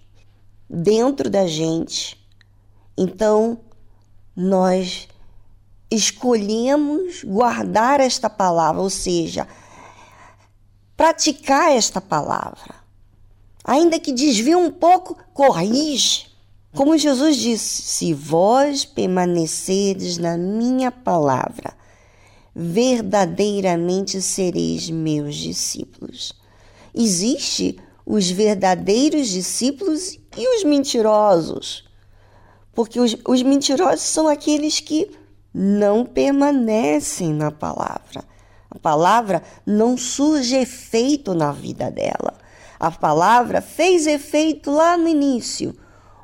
dentro 0.69 1.29
da 1.29 1.47
gente, 1.47 2.19
então 2.97 3.61
nós 4.35 5.09
escolhemos 5.91 7.25
guardar 7.25 8.01
esta 8.01 8.29
palavra, 8.29 8.81
ou 8.81 8.91
seja, 8.91 9.49
praticar 10.97 11.73
esta 11.73 12.01
palavra. 12.01 12.78
Ainda 13.69 14.01
que 14.01 14.15
desvie 14.15 14.57
um 14.57 14.71
pouco, 14.71 15.15
corrige. 15.35 16.25
Como 16.75 16.97
Jesus 16.97 17.37
disse: 17.37 17.83
Se 17.83 18.15
vós 18.15 18.87
permanecerdes 18.87 20.17
na 20.17 20.39
minha 20.39 20.91
palavra, 20.91 21.77
verdadeiramente 22.57 24.23
sereis 24.23 24.89
meus 24.89 25.37
discípulos. 25.37 26.33
Existe 26.95 27.79
os 28.07 28.31
verdadeiros 28.31 29.29
discípulos 29.29 30.19
e 30.35 30.57
os 30.57 30.65
mentirosos. 30.65 31.85
Porque 32.73 32.99
os, 32.99 33.15
os 33.27 33.43
mentirosos 33.43 34.01
são 34.01 34.29
aqueles 34.29 34.81
que 34.81 35.11
não 35.53 36.07
permanecem 36.07 37.35
na 37.35 37.51
palavra. 37.51 38.25
A 38.71 38.79
palavra 38.79 39.43
não 39.67 39.99
surge 39.99 40.57
efeito 40.57 41.35
na 41.35 41.53
vida 41.53 41.91
dela. 41.91 42.48
A 42.79 42.91
palavra 42.91 43.61
fez 43.61 44.07
efeito 44.07 44.71
lá 44.71 44.97
no 44.97 45.09
início 45.09 45.75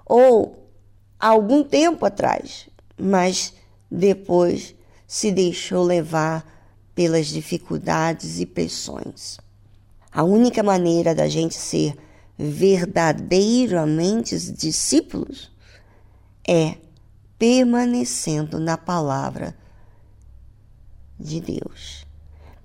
ou 0.06 0.70
há 1.18 1.28
algum 1.28 1.64
tempo 1.64 2.06
atrás, 2.06 2.68
mas 2.96 3.52
depois 3.90 4.74
se 5.06 5.30
deixou 5.32 5.82
levar 5.82 6.46
pelas 6.94 7.26
dificuldades 7.26 8.40
e 8.40 8.46
pressões. 8.46 9.36
A 10.12 10.22
única 10.22 10.62
maneira 10.62 11.14
da 11.14 11.28
gente 11.28 11.56
ser 11.56 11.96
verdadeiramente 12.38 14.38
discípulos 14.52 15.50
é 16.46 16.76
permanecendo 17.38 18.60
na 18.60 18.78
palavra 18.78 19.56
de 21.18 21.40
Deus. 21.40 22.06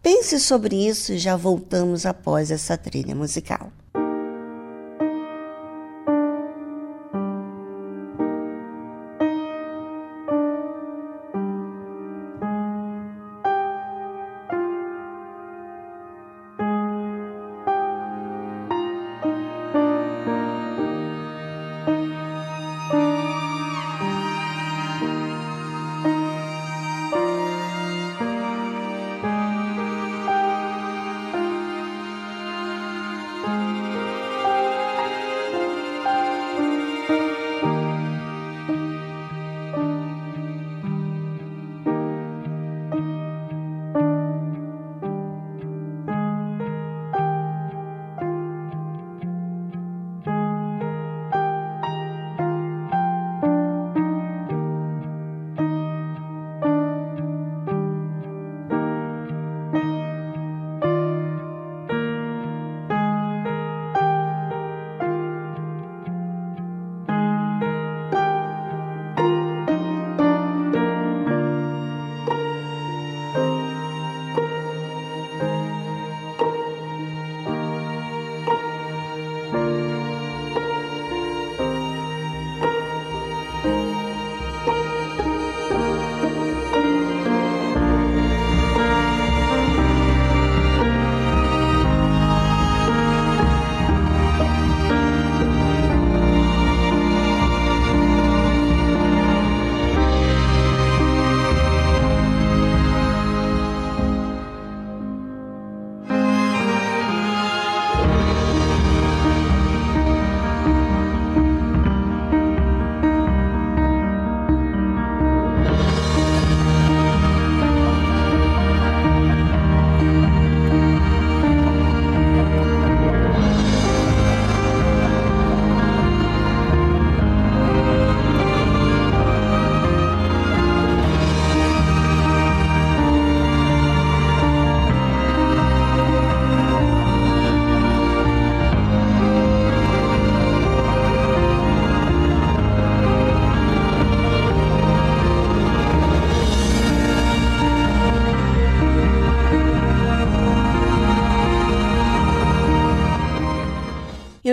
Pense 0.01 0.39
sobre 0.39 0.87
isso 0.87 1.13
e 1.13 1.17
já 1.17 1.35
voltamos 1.35 2.05
após 2.05 2.51
essa 2.51 2.77
trilha 2.77 3.15
musical. 3.15 3.71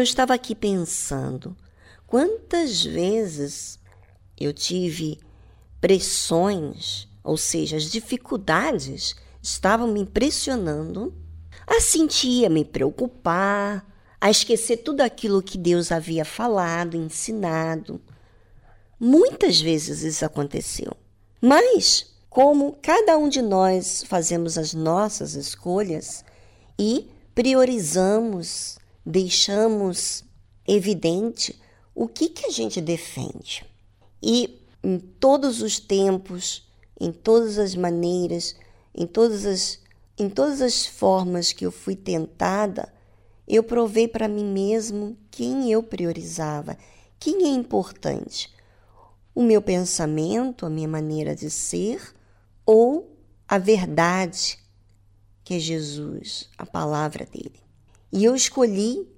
Estava 0.07 0.35
aqui 0.35 0.55
pensando, 0.55 1.57
quantas 2.07 2.83
vezes 2.83 3.79
eu 4.39 4.53
tive 4.53 5.19
pressões, 5.81 7.09
ou 7.23 7.37
seja, 7.37 7.77
as 7.77 7.91
dificuldades 7.91 9.17
estavam 9.43 9.89
me 9.89 10.01
impressionando 10.01 11.15
a 11.67 11.81
sentir, 11.81 12.47
a 12.47 12.51
me 12.51 12.65
preocupar, 12.65 13.85
a 14.21 14.31
esquecer 14.31 14.79
tudo 14.79 15.01
aquilo 15.01 15.43
que 15.43 15.59
Deus 15.59 15.91
havia 15.91 16.25
falado, 16.25 16.97
ensinado. 16.97 18.01
Muitas 18.99 19.61
vezes 19.61 20.03
isso 20.03 20.25
aconteceu. 20.25 20.97
Mas, 21.41 22.15
como 22.31 22.79
cada 22.81 23.19
um 23.19 23.29
de 23.29 23.43
nós 23.43 24.05
fazemos 24.07 24.57
as 24.57 24.73
nossas 24.73 25.35
escolhas 25.35 26.25
e 26.79 27.11
priorizamos, 27.35 28.79
deixamos 29.07 30.25
evidente 30.67 31.57
o 31.95 32.09
que, 32.09 32.29
que 32.29 32.47
a 32.47 32.51
gente 32.51 32.81
defende. 32.81 33.65
E 34.21 34.61
em 34.83 34.99
todos 34.99 35.63
os 35.63 35.79
tempos, 35.79 36.69
em 37.01 37.13
todas 37.13 37.57
as 37.57 37.77
maneiras, 37.77 38.57
em 38.93 39.07
todas 39.07 39.47
as, 39.47 39.81
em 40.19 40.29
todas 40.29 40.61
as 40.61 40.85
formas 40.85 41.53
que 41.53 41.65
eu 41.65 41.71
fui 41.71 41.95
tentada, 41.95 42.93
eu 43.47 43.63
provei 43.63 44.09
para 44.09 44.27
mim 44.27 44.45
mesmo 44.45 45.17
quem 45.31 45.71
eu 45.71 45.83
priorizava, 45.83 46.77
quem 47.19 47.45
é 47.45 47.49
importante. 47.49 48.53
O 49.33 49.43
meu 49.43 49.63
pensamento, 49.63 50.67
a 50.67 50.71
minha 50.71 50.89
maneira 50.89 51.37
de 51.37 51.49
ser 51.49 52.03
ou 52.65 53.17
a 53.47 53.59
verdade, 53.59 54.59
que 55.45 55.55
é 55.55 55.59
Jesus, 55.61 56.49
a 56.59 56.67
palavra 56.67 57.25
dele. 57.25 57.66
E 58.13 58.25
eu 58.25 58.35
escolhi 58.35 59.09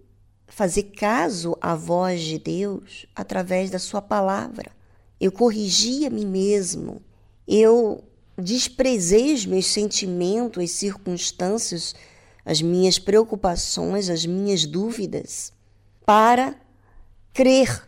fazer 0.46 0.84
caso 0.84 1.56
à 1.60 1.74
voz 1.74 2.20
de 2.22 2.38
Deus 2.38 3.06
através 3.14 3.70
da 3.70 3.78
sua 3.78 4.00
palavra. 4.00 4.72
Eu 5.20 5.30
corrigi 5.30 6.06
a 6.06 6.10
mim 6.10 6.26
mesmo. 6.26 7.02
Eu 7.46 8.04
desprezei 8.36 9.34
os 9.34 9.44
meus 9.44 9.66
sentimentos, 9.66 10.62
as 10.62 10.70
circunstâncias, 10.70 11.94
as 12.44 12.62
minhas 12.62 12.98
preocupações, 12.98 14.08
as 14.08 14.24
minhas 14.24 14.64
dúvidas, 14.64 15.52
para 16.06 16.58
crer 17.32 17.86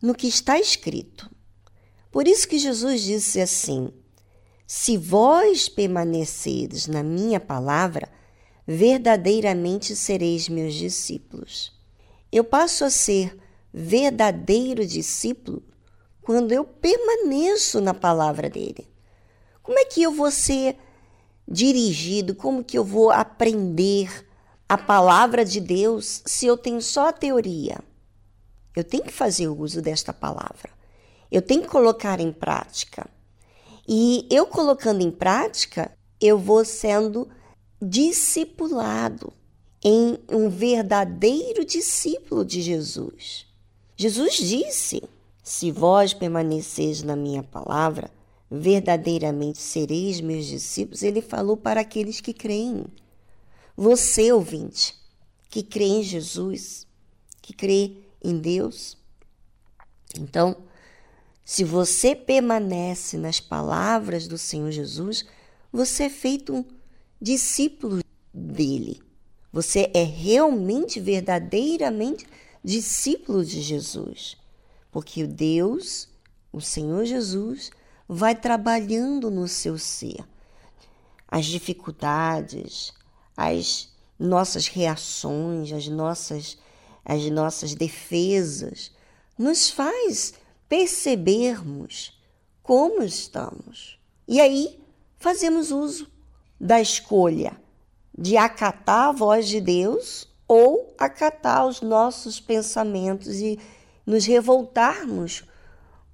no 0.00 0.14
que 0.14 0.26
está 0.26 0.58
escrito. 0.58 1.30
Por 2.10 2.26
isso 2.26 2.48
que 2.48 2.58
Jesus 2.58 3.02
disse 3.02 3.40
assim: 3.40 3.92
Se 4.66 4.96
vós 4.96 5.68
permanecedes 5.68 6.86
na 6.86 7.02
minha 7.02 7.38
palavra, 7.38 8.08
verdadeiramente 8.70 9.96
sereis 9.96 10.46
meus 10.46 10.74
discípulos. 10.74 11.72
Eu 12.30 12.44
passo 12.44 12.84
a 12.84 12.90
ser 12.90 13.34
verdadeiro 13.72 14.84
discípulo 14.84 15.62
quando 16.20 16.52
eu 16.52 16.64
permaneço 16.64 17.80
na 17.80 17.94
palavra 17.94 18.50
dele. 18.50 18.86
Como 19.62 19.78
é 19.78 19.86
que 19.86 20.02
eu 20.02 20.12
vou 20.12 20.30
ser 20.30 20.76
dirigido? 21.50 22.34
Como 22.34 22.62
que 22.62 22.76
eu 22.76 22.84
vou 22.84 23.10
aprender 23.10 24.28
a 24.68 24.76
palavra 24.76 25.46
de 25.46 25.60
Deus 25.60 26.20
se 26.26 26.44
eu 26.44 26.58
tenho 26.58 26.82
só 26.82 27.08
a 27.08 27.12
teoria? 27.12 27.78
Eu 28.76 28.84
tenho 28.84 29.04
que 29.04 29.12
fazer 29.12 29.48
uso 29.48 29.80
desta 29.80 30.12
palavra. 30.12 30.68
Eu 31.32 31.40
tenho 31.40 31.62
que 31.62 31.68
colocar 31.68 32.20
em 32.20 32.30
prática. 32.30 33.08
E 33.88 34.28
eu 34.30 34.46
colocando 34.46 35.00
em 35.00 35.10
prática, 35.10 35.90
eu 36.20 36.38
vou 36.38 36.66
sendo 36.66 37.30
discipulado 37.80 39.32
em 39.84 40.18
um 40.30 40.48
verdadeiro 40.48 41.64
discípulo 41.64 42.44
de 42.44 42.60
Jesus. 42.60 43.46
Jesus 43.96 44.36
disse: 44.36 45.02
Se 45.42 45.70
vós 45.70 46.12
permaneceis 46.12 47.02
na 47.02 47.16
minha 47.16 47.42
palavra, 47.42 48.10
verdadeiramente 48.50 49.58
sereis 49.58 50.20
meus 50.20 50.46
discípulos. 50.46 51.02
Ele 51.02 51.20
falou 51.20 51.56
para 51.56 51.80
aqueles 51.80 52.20
que 52.20 52.32
creem. 52.32 52.84
Você, 53.76 54.32
ouvinte, 54.32 54.94
que 55.48 55.62
crê 55.62 55.84
em 55.84 56.02
Jesus, 56.02 56.86
que 57.40 57.52
crê 57.52 57.98
em 58.22 58.38
Deus. 58.38 58.96
Então, 60.18 60.56
se 61.44 61.64
você 61.64 62.14
permanece 62.14 63.16
nas 63.16 63.40
palavras 63.40 64.26
do 64.26 64.36
Senhor 64.36 64.70
Jesus, 64.70 65.24
você 65.72 66.04
é 66.04 66.10
feito 66.10 66.54
um 66.54 66.64
discípulo 67.20 68.02
dele. 68.32 69.00
Você 69.52 69.90
é 69.94 70.02
realmente, 70.02 71.00
verdadeiramente 71.00 72.26
discípulo 72.62 73.44
de 73.44 73.60
Jesus. 73.60 74.36
Porque 74.90 75.26
Deus, 75.26 76.08
o 76.52 76.60
Senhor 76.60 77.04
Jesus, 77.04 77.70
vai 78.08 78.34
trabalhando 78.34 79.30
no 79.30 79.48
seu 79.48 79.78
ser. 79.78 80.24
As 81.26 81.46
dificuldades, 81.46 82.92
as 83.36 83.92
nossas 84.18 84.66
reações, 84.66 85.72
as 85.72 85.88
nossas, 85.88 86.58
as 87.04 87.24
nossas 87.30 87.74
defesas, 87.74 88.92
nos 89.38 89.70
faz 89.70 90.34
percebermos 90.68 92.18
como 92.62 93.02
estamos. 93.02 93.98
E 94.26 94.40
aí 94.40 94.78
fazemos 95.18 95.70
uso 95.70 96.06
da 96.60 96.80
escolha 96.80 97.56
de 98.16 98.36
acatar 98.36 99.08
a 99.08 99.12
voz 99.12 99.46
de 99.46 99.60
Deus 99.60 100.26
ou 100.46 100.94
acatar 100.98 101.66
os 101.66 101.80
nossos 101.80 102.40
pensamentos 102.40 103.36
e 103.40 103.58
nos 104.04 104.24
revoltarmos 104.24 105.44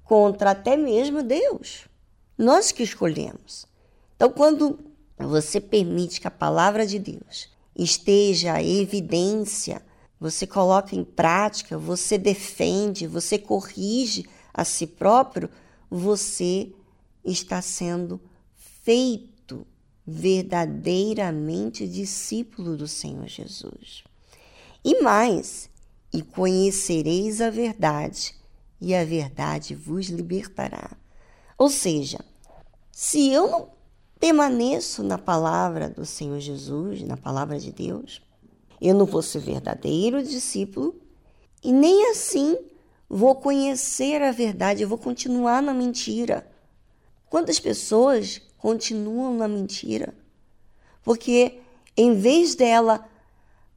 contra 0.03 0.51
até 0.51 0.77
mesmo 0.77 1.23
Deus. 1.23 1.87
Nós 2.37 2.73
que 2.73 2.83
escolhemos. 2.83 3.65
Então, 4.17 4.29
quando 4.29 4.79
você 5.19 5.61
permite 5.61 6.21
que 6.21 6.27
a 6.27 6.33
palavra 6.33 6.87
de 6.87 6.99
Deus 6.99 7.49
esteja 7.75 8.61
em 8.61 8.83
evidência, 8.83 9.81
você 10.21 10.47
coloca 10.47 10.95
em 10.95 11.05
prática, 11.05 11.79
você 11.79 12.19
defende, 12.19 13.07
você 13.07 13.39
corrige 13.39 14.27
a 14.53 14.65
si 14.65 14.87
próprio, 14.87 15.49
você 15.89 16.73
está 17.25 17.63
sendo 17.63 18.21
feito 18.83 19.34
verdadeiramente 20.07 21.89
discípulo 21.89 22.77
do 22.77 22.87
Senhor 22.87 23.27
Jesus. 23.27 24.05
E 24.85 25.01
mais, 25.03 25.71
e 26.13 26.23
conhecereis 26.23 27.41
a 27.41 27.49
verdade, 27.51 28.35
e 28.81 28.95
a 28.95 29.05
verdade 29.05 29.75
vos 29.75 30.07
libertará. 30.07 30.91
Ou 31.57 31.71
seja, 31.71 32.19
se 32.93 33.31
eu 33.31 33.51
não 33.51 33.71
permaneço 34.21 35.03
na 35.03 35.19
palavra 35.19 35.89
do 35.89 36.05
Senhor 36.05 36.39
Jesus, 36.39 37.03
na 37.03 37.17
palavra 37.17 37.59
de 37.59 37.73
Deus, 37.73 38.23
eu 38.81 38.95
não 38.95 39.07
vou 39.07 39.23
ser 39.23 39.41
verdadeiro 39.41 40.23
discípulo 40.23 40.95
e 41.63 41.73
nem 41.73 42.11
assim 42.11 42.59
vou 43.09 43.35
conhecer 43.35 44.21
a 44.21 44.33
verdade, 44.33 44.83
eu 44.83 44.89
vou 44.89 44.99
continuar 44.99 45.63
na 45.63 45.73
mentira. 45.73 46.47
Quantas 47.31 47.59
pessoas 47.59 48.43
continuam 48.65 49.37
na 49.37 49.47
mentira? 49.47 50.15
Porque 51.03 51.61
em 51.95 52.15
vez 52.15 52.55
dela 52.55 53.07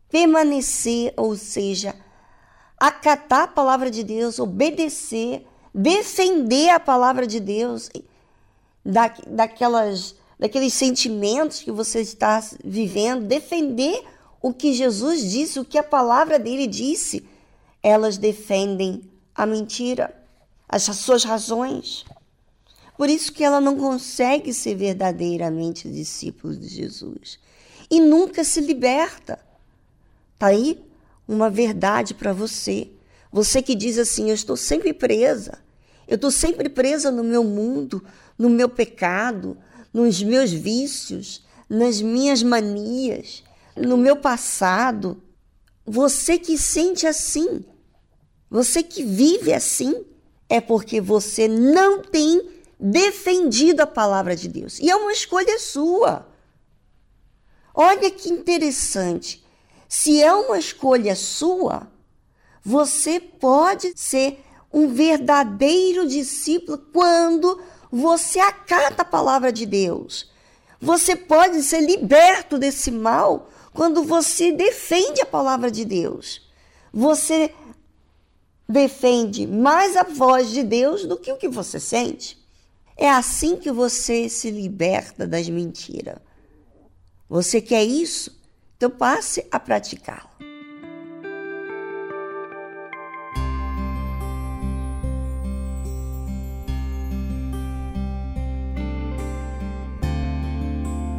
permanecer, 0.10 1.14
ou 1.18 1.36
seja, 1.36 1.94
acatar 2.80 3.42
a 3.42 3.48
palavra 3.50 3.92
de 3.92 4.02
Deus, 4.02 4.40
obedecer, 4.40 5.46
defender 5.74 6.70
a 6.70 6.80
palavra 6.80 7.28
de 7.28 7.42
Deus, 7.42 7.90
da, 8.86 9.14
daquelas, 9.28 10.16
daqueles 10.40 10.74
sentimentos 10.74 11.60
que 11.60 11.72
você 11.72 12.00
está 12.00 12.42
vivendo, 12.64 13.28
defender 13.28 14.06
o 14.42 14.54
que 14.54 14.74
Jesus 14.74 15.30
disse, 15.30 15.60
o 15.60 15.66
que 15.66 15.78
a 15.78 15.84
palavra 15.84 16.40
dele 16.40 16.66
disse, 16.66 17.28
elas 17.84 18.18
defendem 18.18 19.02
a 19.36 19.46
mentira, 19.46 20.16
as 20.70 20.84
suas 20.84 21.26
razões. 21.26 22.06
Por 22.98 23.10
isso 23.10 23.32
que 23.32 23.44
ela 23.44 23.62
não 23.62 23.78
consegue 23.78 24.52
ser 24.54 24.76
verdadeiramente 24.76 25.88
discípulo 25.90 26.56
de 26.56 26.68
Jesus 26.68 27.40
e 27.90 28.00
nunca 28.00 28.44
se 28.44 28.60
liberta. 28.60 29.40
Tá 30.40 30.48
aí 30.48 30.84
uma 31.28 31.50
verdade 31.50 32.14
para 32.14 32.34
você. 32.34 32.90
Você 33.32 33.62
que 33.62 33.76
diz 33.76 33.98
assim: 33.98 34.30
Eu 34.30 34.36
estou 34.36 34.58
sempre 34.58 34.94
presa, 34.94 35.60
eu 36.08 36.16
estou 36.16 36.32
sempre 36.32 36.70
presa 36.70 37.12
no 37.12 37.24
meu 37.24 37.44
mundo, 37.44 38.04
no 38.38 38.50
meu 38.50 38.68
pecado, 38.68 39.58
nos 39.94 40.24
meus 40.24 40.52
vícios, 40.52 41.46
nas 41.70 42.02
minhas 42.02 42.42
manias, 42.42 43.44
no 43.76 43.98
meu 43.98 44.16
passado. 44.16 45.22
Você 45.86 46.38
que 46.38 46.58
sente 46.58 47.06
assim, 47.06 47.64
você 48.50 48.82
que 48.84 49.04
vive 49.04 49.54
assim 49.54 50.04
é 50.50 50.60
porque 50.60 51.00
você 51.00 51.48
não 51.48 52.02
tem 52.02 52.57
defendido 52.80 53.82
a 53.82 53.88
palavra 53.88 54.36
de 54.36 54.48
Deus. 54.48 54.80
E 54.80 54.90
é 54.90 54.96
uma 54.96 55.12
escolha 55.12 55.58
sua. 55.60 56.28
Olha 57.74 58.10
que 58.12 58.30
interessante. 58.30 59.46
Se 59.88 60.22
é 60.22 60.34
uma 60.34 60.58
escolha 60.60 61.16
sua, 61.16 61.88
Você 62.68 63.18
pode 63.22 63.94
ser 63.96 64.44
um 64.74 64.90
verdadeiro 64.90 66.06
discípulo 66.06 66.78
quando 66.92 67.62
você 67.90 68.40
acata 68.40 69.04
a 69.04 69.06
palavra 69.06 69.54
de 69.54 69.66
Deus. 69.66 70.30
Você 70.82 71.16
pode 71.16 71.64
ser 71.64 71.80
liberto 71.80 72.60
desse 72.60 72.92
mal 72.92 73.50
quando 73.74 74.04
você 74.04 74.52
defende 74.52 75.22
a 75.22 75.26
palavra 75.26 75.72
de 75.72 75.86
Deus. 75.86 76.46
Você 76.92 77.54
defende 78.68 79.48
mais 79.48 79.96
a 79.96 80.04
voz 80.04 80.50
de 80.50 80.62
Deus 80.62 81.06
do 81.06 81.16
que 81.16 81.32
o 81.32 81.38
que 81.38 81.48
você 81.48 81.80
sente. 81.80 82.38
É 82.98 83.10
assim 83.10 83.56
que 83.56 83.72
você 83.72 84.28
se 84.28 84.50
liberta 84.50 85.28
das 85.28 85.48
mentiras. 85.48 86.18
Você 87.30 87.62
quer 87.62 87.84
isso? 87.84 88.36
Então 88.76 88.90
passe 88.90 89.46
a 89.52 89.60
praticá-lo. 89.60 90.38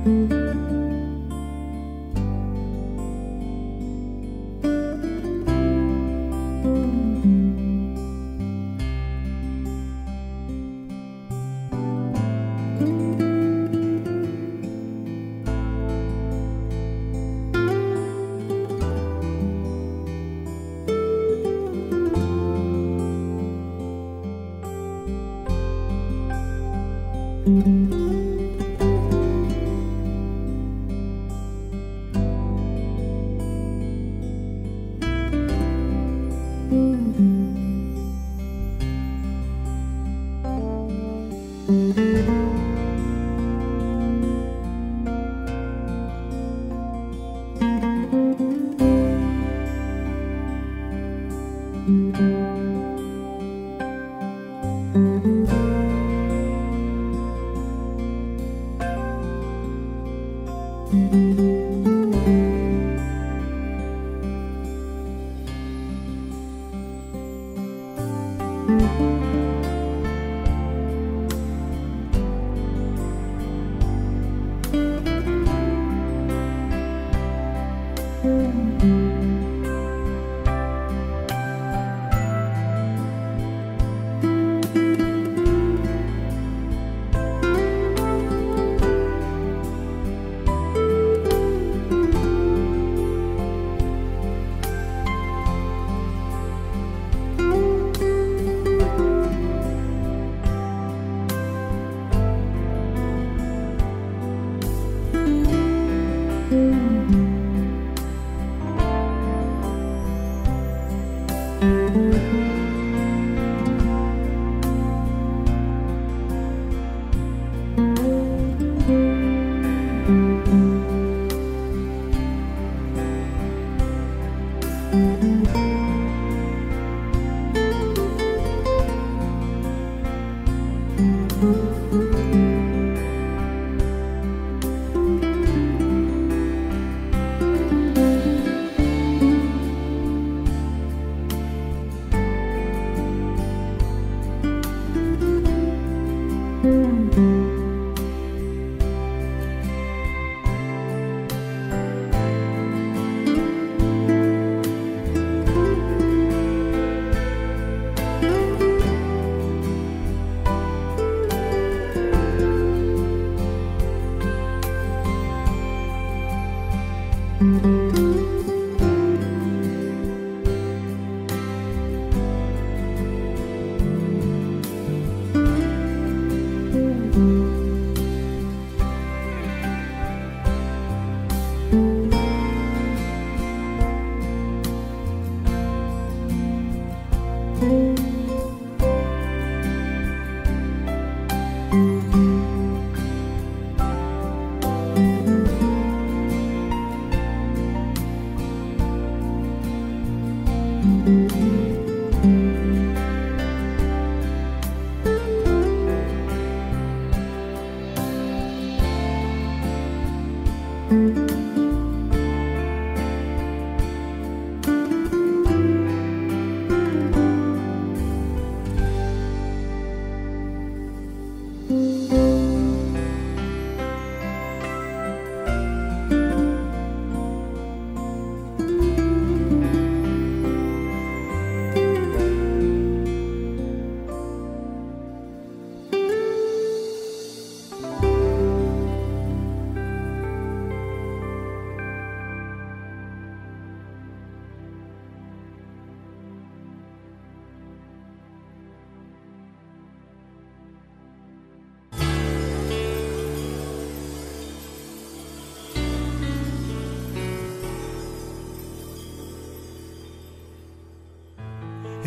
thank 0.04 0.67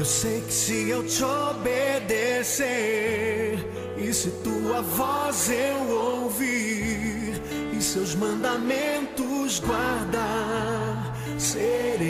Eu 0.01 0.05
sei 0.05 0.41
que 0.41 0.51
se 0.51 0.89
eu 0.89 1.05
te 1.05 1.23
obedecer, 1.23 2.63
e 3.99 4.11
se 4.11 4.31
tua 4.43 4.81
voz 4.81 5.51
eu 5.51 5.95
ouvir, 5.95 7.39
e 7.71 7.79
seus 7.79 8.15
mandamentos 8.15 9.59
guardar, 9.59 11.15
serei. 11.37 12.01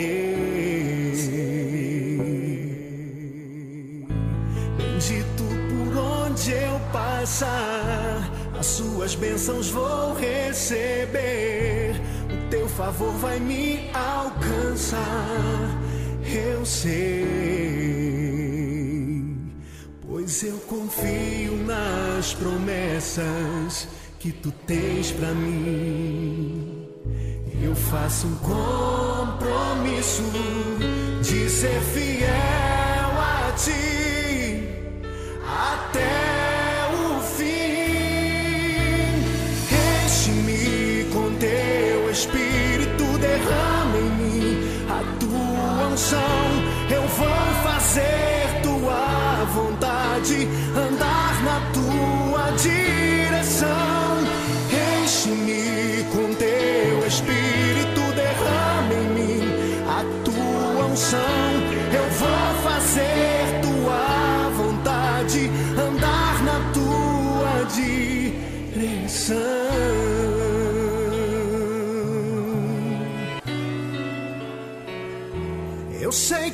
Bendito 4.78 5.44
por 5.68 5.98
onde 5.98 6.50
eu 6.50 6.80
passar, 6.94 8.32
as 8.58 8.64
suas 8.68 9.14
bênçãos 9.14 9.68
vou 9.68 10.14
receber. 10.14 12.00
O 12.24 12.48
teu 12.48 12.66
favor 12.70 13.12
vai 13.18 13.38
me 13.38 13.90
alcançar, 13.92 14.98
eu 16.34 16.64
sei. 16.64 17.21
Confio 20.72 21.54
nas 21.66 22.32
promessas 22.32 23.86
que 24.18 24.32
tu 24.32 24.50
tens 24.66 25.12
pra 25.12 25.34
mim. 25.34 26.88
Eu 27.62 27.74
faço 27.74 28.26
um 28.26 28.36
compromisso 28.36 30.22
de 31.20 31.50
ser 31.50 31.78
fiel 31.82 32.30
a 32.30 33.52
ti 33.54 33.81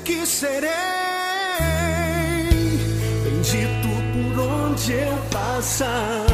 que 0.08 0.24
serei 0.24 0.70
bendito 3.22 3.88
por 4.14 4.40
onde 4.40 4.92
eu 4.92 5.18
passar. 5.30 6.24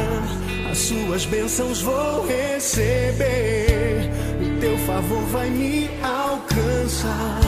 As 0.71 0.77
suas 0.77 1.25
bênçãos 1.25 1.81
vou 1.81 2.25
receber. 2.25 4.09
O 4.39 4.59
teu 4.61 4.77
favor 4.77 5.21
vai 5.23 5.49
me 5.49 5.89
alcançar. 6.01 7.41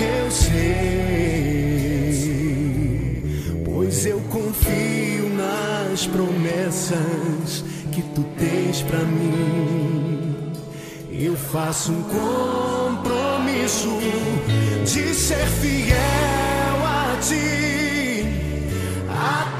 Eu 0.00 0.28
sei, 0.32 0.58
pois 3.64 4.04
eu 4.06 4.20
confio 4.22 5.28
nas 5.36 6.08
promessas 6.08 7.64
que 7.92 8.02
tu 8.02 8.24
tens 8.36 8.82
pra 8.82 8.98
mim. 8.98 10.50
Eu 11.12 11.36
faço 11.36 11.92
um 11.92 12.02
de 14.84 15.14
ser 15.14 15.46
fiel 15.60 15.96
a 16.84 17.16
ti. 17.20 18.24
Até 19.08 19.59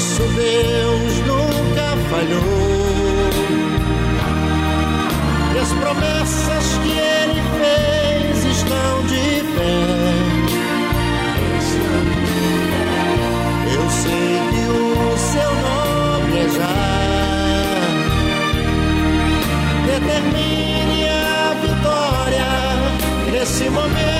Nosso 0.00 0.22
Deus 0.22 1.12
nunca 1.26 1.94
falhou. 2.08 2.40
E 5.54 5.58
as 5.58 5.72
promessas 5.74 6.78
que 6.82 6.88
ele 6.88 7.42
fez 7.58 8.44
estão 8.56 9.02
de 9.06 9.44
pé. 9.56 9.76
Eu 13.74 13.84
sei 13.90 14.40
que 14.50 14.62
o 14.70 15.18
seu 15.18 15.50
nome 15.68 16.38
é 16.38 16.48
já. 16.48 16.80
Determine 19.86 21.00
a 21.08 21.54
vitória 21.60 22.50
nesse 23.32 23.68
momento, 23.68 24.19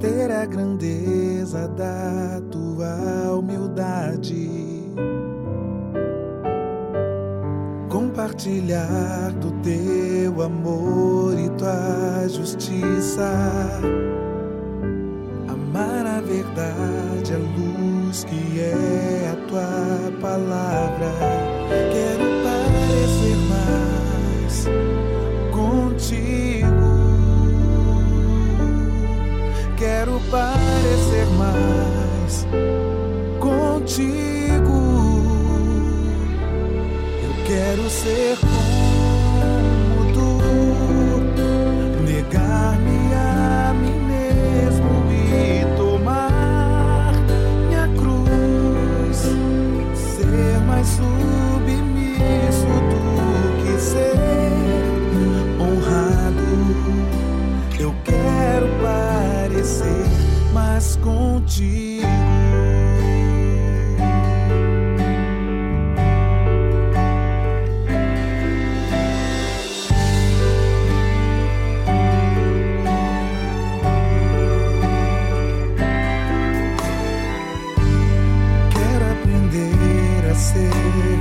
ter 0.00 0.30
a 0.30 0.44
grandeza 0.44 1.68
da 1.68 2.40
tua 2.50 3.34
humildade. 3.36 4.48
Compartilhar 7.88 9.32
do 9.40 9.50
teu 9.62 10.42
amor 10.42 11.38
e 11.38 11.48
tua 11.50 12.28
justiça. 12.28 13.32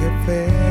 get 0.07 0.25
there. 0.25 0.66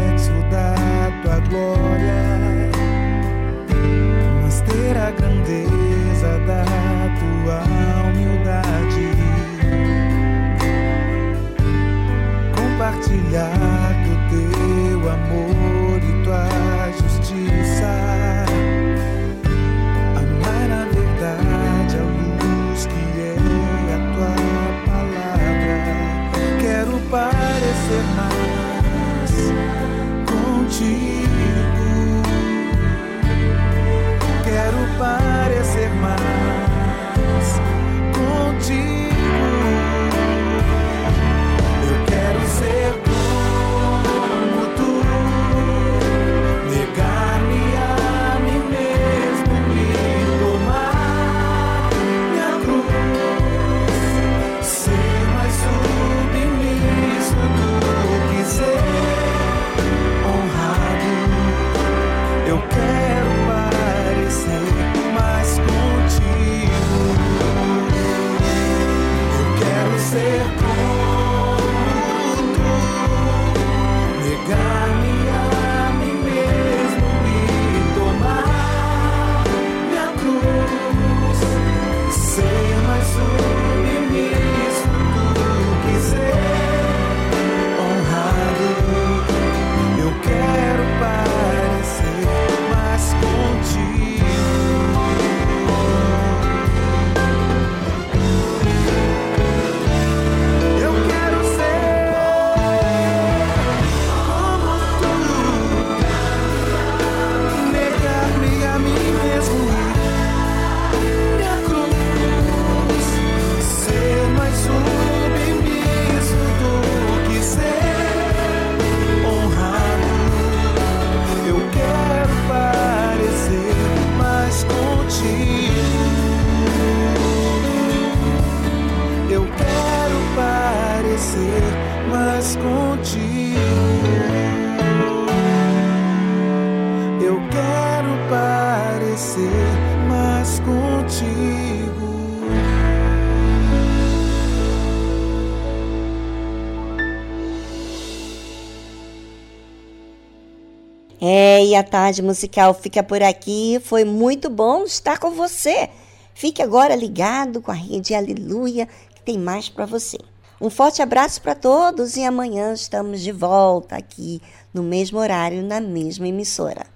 A 151.77 151.83
tarde 151.83 152.23
musical 152.23 152.75
fica 152.75 153.03
por 153.03 153.23
aqui. 153.23 153.81
Foi 153.85 154.05
muito 154.05 154.49
bom 154.49 154.85
estar 154.85 155.19
com 155.19 155.31
você. 155.31 155.89
Fique 156.35 156.63
agora 156.63 156.95
ligado 156.95 157.63
com 157.63 157.71
a 157.71 157.75
rede 157.75 158.15
Aleluia, 158.15 158.87
que 159.15 159.23
tem 159.23 159.39
mais 159.39 159.69
para 159.69 159.87
você. 159.87 160.19
Um 160.61 160.71
forte 160.71 161.03
abraço 161.03 161.41
para 161.43 161.55
todos 161.55 162.17
e 162.17 162.25
amanhã 162.25 162.73
estamos 162.73 163.21
de 163.21 163.31
volta 163.31 163.97
aqui 163.97 164.41
no 164.73 164.83
mesmo 164.83 165.19
horário, 165.19 165.63
na 165.63 165.81
mesma 165.81 166.27
emissora. 166.27 166.96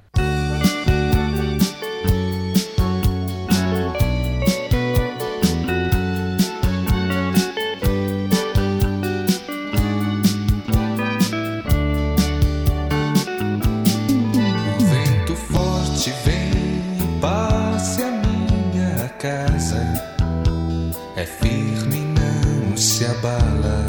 Abala. 23.21 23.87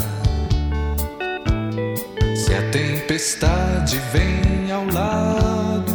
Se 2.36 2.54
a 2.54 2.70
tempestade 2.70 3.98
vem 4.12 4.70
ao 4.70 4.84
lado, 4.86 5.91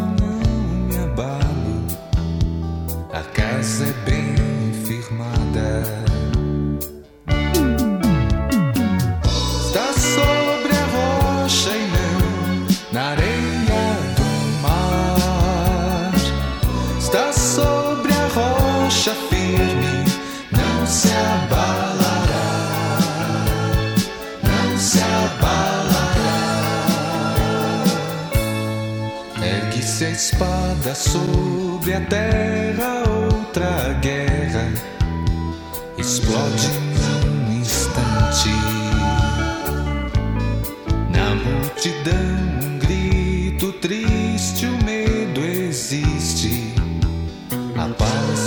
espada 30.17 30.95
sobre 30.95 31.93
a 31.93 32.01
terra, 32.01 33.03
outra 33.07 33.93
guerra 34.01 34.67
explode 35.95 36.69
num 36.97 37.59
instante. 37.59 38.49
Na 41.11 41.35
multidão, 41.35 42.63
um 42.63 42.79
grito 42.79 43.71
triste, 43.73 44.65
o 44.65 44.83
medo 44.83 45.39
existe. 45.41 46.73
A 47.75 47.87
paz 47.93 48.46